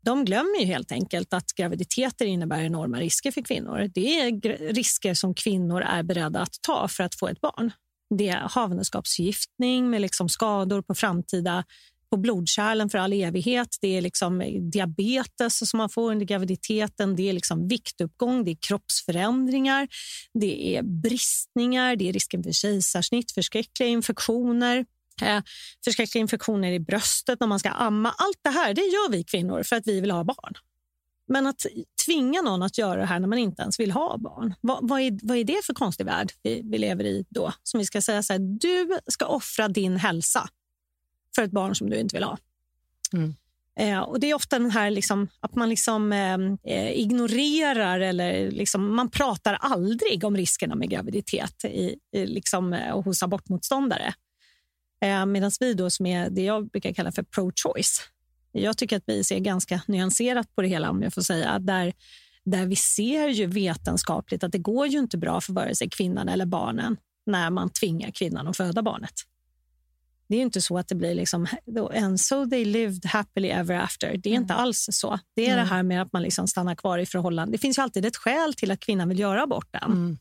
[0.00, 3.90] de glömmer ju helt enkelt att graviditeter innebär enorma risker för kvinnor.
[3.94, 4.40] Det är
[4.72, 7.72] risker som kvinnor är beredda att ta för att få ett barn.
[8.18, 11.64] Det är havandeskapsförgiftning med liksom skador på framtida
[12.10, 13.68] på blodkärlen för all evighet.
[13.80, 17.16] Det är liksom eh, diabetes som man får under graviditeten.
[17.16, 19.88] Det är liksom viktuppgång, det är kroppsförändringar,
[20.34, 24.84] det är bristningar, det är risken för kejsarsnitt, förskräckliga infektioner
[25.22, 25.42] eh,
[25.84, 28.08] förskräckliga infektioner i bröstet när man ska amma.
[28.08, 30.54] Allt det här det gör vi kvinnor för att vi vill ha barn.
[31.28, 31.66] Men att
[32.06, 35.00] tvinga någon att göra det här när man inte ens vill ha barn, vad, vad,
[35.00, 37.52] är, vad är det för konstig värld vi, vi lever i då?
[37.62, 40.48] Som vi ska säga så här, du ska offra din hälsa
[41.34, 42.38] för ett barn som du inte vill ha.
[43.12, 43.34] Mm.
[43.78, 46.38] Eh, och Det är ofta den här liksom, att man liksom, eh,
[46.74, 53.02] eh ignorerar eller liksom, man pratar aldrig om riskerna med graviditet i, i, liksom, eh,
[53.02, 54.14] hos abortmotståndare.
[55.00, 58.00] Eh, Medan vi då som är det jag brukar kalla för pro-choice.
[58.62, 61.58] Jag tycker att vi ser ganska nyanserat på det hela om jag får säga.
[61.58, 61.92] Där,
[62.44, 66.28] där vi ser ju vetenskapligt att det går ju inte bra för vare sig kvinnan
[66.28, 66.96] eller barnen
[67.26, 69.12] när man tvingar kvinnan att föda barnet.
[70.28, 71.46] Det är inte så att det blir liksom,
[71.94, 74.16] and so they lived happily ever after.
[74.16, 74.42] Det är mm.
[74.42, 75.18] inte alls så.
[75.34, 75.64] Det är mm.
[75.64, 77.52] det här med att man liksom stannar kvar i förhållande.
[77.52, 79.92] Det finns ju alltid ett skäl till att kvinnan vill göra aborten.
[79.92, 80.18] Mm.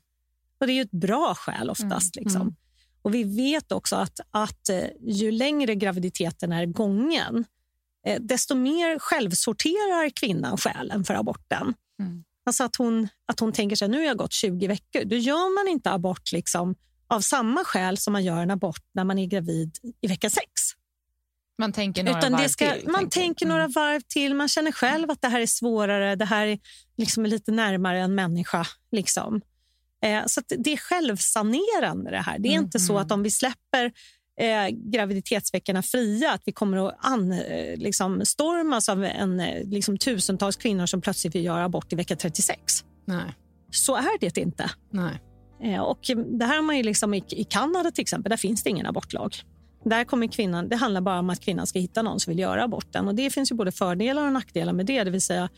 [0.60, 2.18] Och det är ett bra skäl oftast.
[2.18, 2.24] Mm.
[2.24, 2.42] Liksom.
[2.42, 2.56] Mm.
[3.02, 7.46] Och Vi vet också att, att eh, ju längre graviditeten är gången
[8.20, 11.74] desto mer självsorterar kvinnan skälen för aborten.
[12.00, 12.24] Mm.
[12.46, 15.06] Alltså att hon, att hon tänker sig nu har jag gått 20 veckor.
[15.06, 16.76] Då gör man inte abort liksom
[17.08, 20.50] av samma skäl som man gör en abort när man är gravid i vecka sex.
[21.58, 22.88] Man tänker några Utan varv ska, till?
[22.90, 23.72] Man tänker, tänker några mm.
[23.72, 24.34] varv till.
[24.36, 26.16] Man känner själv att det här är svårare.
[26.16, 26.60] Det här är
[26.98, 28.68] liksom lite närmare en människa.
[28.92, 29.42] Liksom.
[30.04, 32.40] Eh, så det är självsanerande det här.
[32.40, 32.66] Det är mm.
[32.66, 33.92] inte så att om vi släpper
[34.40, 39.98] eh, graviditetsveckorna fria, att vi kommer att an, eh, liksom, stormas av en, eh, liksom,
[39.98, 42.84] tusentals kvinnor som plötsligt vill göra abort i vecka 36.
[43.06, 43.36] Nej.
[43.72, 44.72] Så är det inte.
[44.90, 45.22] Nej.
[45.64, 46.00] Eh, och
[46.40, 48.86] det här har man ju liksom i, i Kanada till exempel, där finns det ingen
[48.86, 49.36] abortlag.
[49.86, 52.64] Där kommer kvinnan, det handlar bara om att kvinnan ska hitta någon som vill göra
[52.64, 53.08] aborten.
[53.08, 55.04] Och det finns ju både fördelar och nackdelar med det.
[55.04, 55.50] Det vill säga,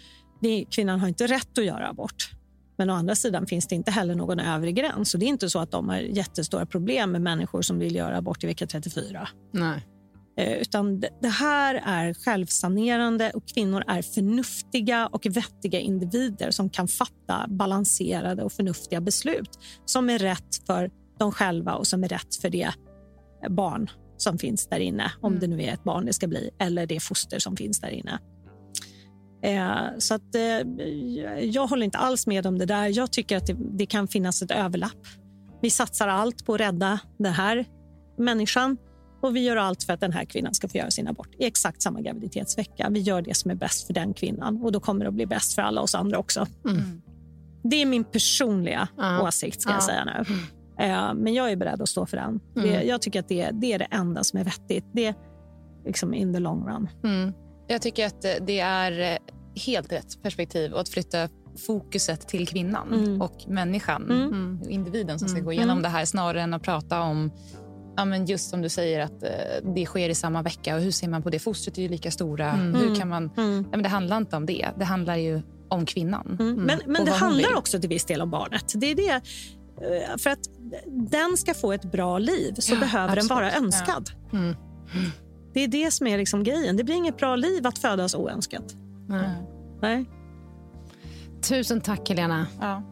[0.41, 2.31] det, kvinnan har inte rätt att göra abort.
[2.77, 5.09] Men å andra sidan finns det inte heller någon övre gräns.
[5.09, 8.17] Så det är inte så att de har jättestora problem med människor som vill göra
[8.17, 9.27] abort i vecka 34.
[9.53, 9.85] Nej.
[10.37, 16.87] Eh, utan det här är självsanerande och kvinnor är förnuftiga och vettiga individer som kan
[16.87, 22.35] fatta balanserade och förnuftiga beslut som är rätt för dem själva och som är rätt
[22.41, 22.71] för det
[23.49, 25.11] barn som finns där inne.
[25.21, 25.39] Om mm.
[25.39, 28.19] det nu är ett barn det ska bli eller det foster som finns där inne.
[29.41, 30.85] Eh, så att, eh,
[31.41, 32.97] jag håller inte alls med om det där.
[32.97, 35.07] Jag tycker att det, det, kan finnas ett överlapp.
[35.61, 37.65] Vi satsar allt på att rädda den här
[38.17, 38.77] människan
[39.21, 41.45] och vi gör allt för att den här kvinnan ska få göra sin abort i
[41.45, 42.89] exakt samma graviditetsvecka.
[42.89, 45.25] Vi gör det som är bäst för den kvinnan och då kommer det att bli
[45.25, 46.47] bäst för alla oss andra också.
[46.65, 47.01] Mm.
[47.63, 49.23] Det är min personliga uh.
[49.23, 50.33] åsikt, ska jag säga nu.
[50.85, 52.39] Uh, men jag är beredd att stå för den.
[52.55, 52.69] Mm.
[52.69, 54.85] Det, jag tycker att det, det, är det enda som är vettigt.
[54.93, 55.15] Det är
[55.85, 56.89] liksom in the long run.
[57.67, 57.73] Mm.
[57.73, 59.19] Jag tycker att det är
[59.55, 61.29] helt rätt perspektiv att flytta
[61.67, 63.21] fokuset till kvinnan mm.
[63.21, 64.21] och människan, mm.
[64.21, 65.45] mm individen som ska mm.
[65.45, 65.83] gå igenom mm.
[65.83, 67.31] det här snarare än att prata om
[67.97, 69.29] Ja, men just som du säger att eh,
[69.75, 70.75] det sker i samma vecka.
[70.75, 71.39] och Hur ser man på det?
[71.39, 72.51] Fostret är ju lika stora.
[72.51, 73.41] Hur kan man, ja,
[73.71, 74.69] men det handlar inte om det.
[74.77, 76.35] Det handlar ju om kvinnan.
[76.39, 78.73] Men, men det handlar också till viss del om barnet.
[78.75, 79.21] Det är det.
[79.81, 80.39] Eh, för att
[80.85, 83.29] den ska få ett bra liv så ja, behöver absolut.
[83.29, 84.09] den vara önskad.
[84.31, 84.53] Ja.
[85.57, 86.77] Det är det som är liksom grejen.
[86.77, 88.75] Det blir inget bra liv att födas oönskat.
[89.07, 89.29] Nej.
[89.81, 90.05] Nej.
[91.49, 92.47] Tusen tack, Helena.
[92.59, 92.83] Ja.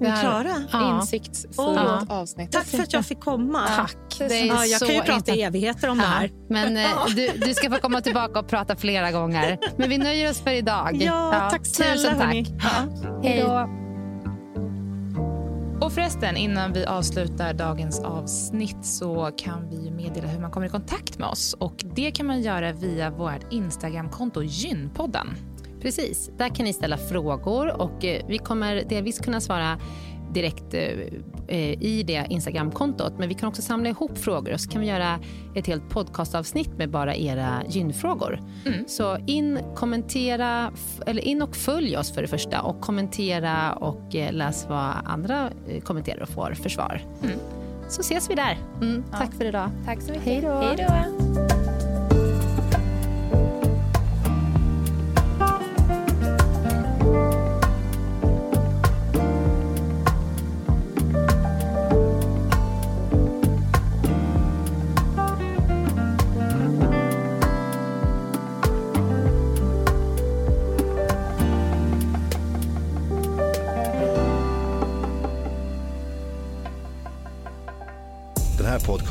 [0.00, 0.54] Vi är klara.
[0.72, 0.96] Ja.
[0.96, 2.06] Insiktsfullt ja.
[2.08, 2.52] avsnitt.
[2.52, 3.66] Tack för att jag fick komma.
[3.76, 3.96] Tack.
[4.18, 6.04] Det är ja, jag kan ju prata i evigheter om ja.
[6.04, 6.30] det här.
[6.48, 9.58] Men eh, du, du, ska få komma tillbaka och prata flera gånger.
[9.76, 10.98] Men vi nöjer oss för idag.
[11.02, 11.94] Ja, tack snälla.
[11.94, 12.72] Tusen tack.
[13.22, 13.70] Hej då.
[15.80, 20.70] Och förresten, innan vi avslutar dagens avsnitt så kan vi meddela hur man kommer i
[20.70, 21.54] kontakt med oss.
[21.58, 25.26] Och Det kan man göra via vårt Instagramkonto Gynpodden.
[25.82, 29.78] Precis, där kan ni ställa frågor och eh, vi kommer delvis kunna svara
[30.32, 30.82] direkt eh,
[31.48, 33.12] eh, i det Instagramkontot.
[33.18, 35.18] Men vi kan också samla ihop frågor och så kan vi göra
[35.54, 38.40] ett helt podcastavsnitt med bara era gynfrågor.
[38.66, 38.84] Mm.
[38.88, 40.72] Så in, kommentera,
[41.06, 45.50] eller in och följ oss för det första och kommentera och läs vad andra
[45.84, 47.02] kommenterar och får för svar.
[47.22, 47.38] Mm.
[47.88, 48.58] Så ses vi där.
[48.80, 49.38] Mm, tack ja.
[49.38, 49.70] för idag.
[49.86, 50.24] Tack så mycket.
[50.24, 51.79] Hej då.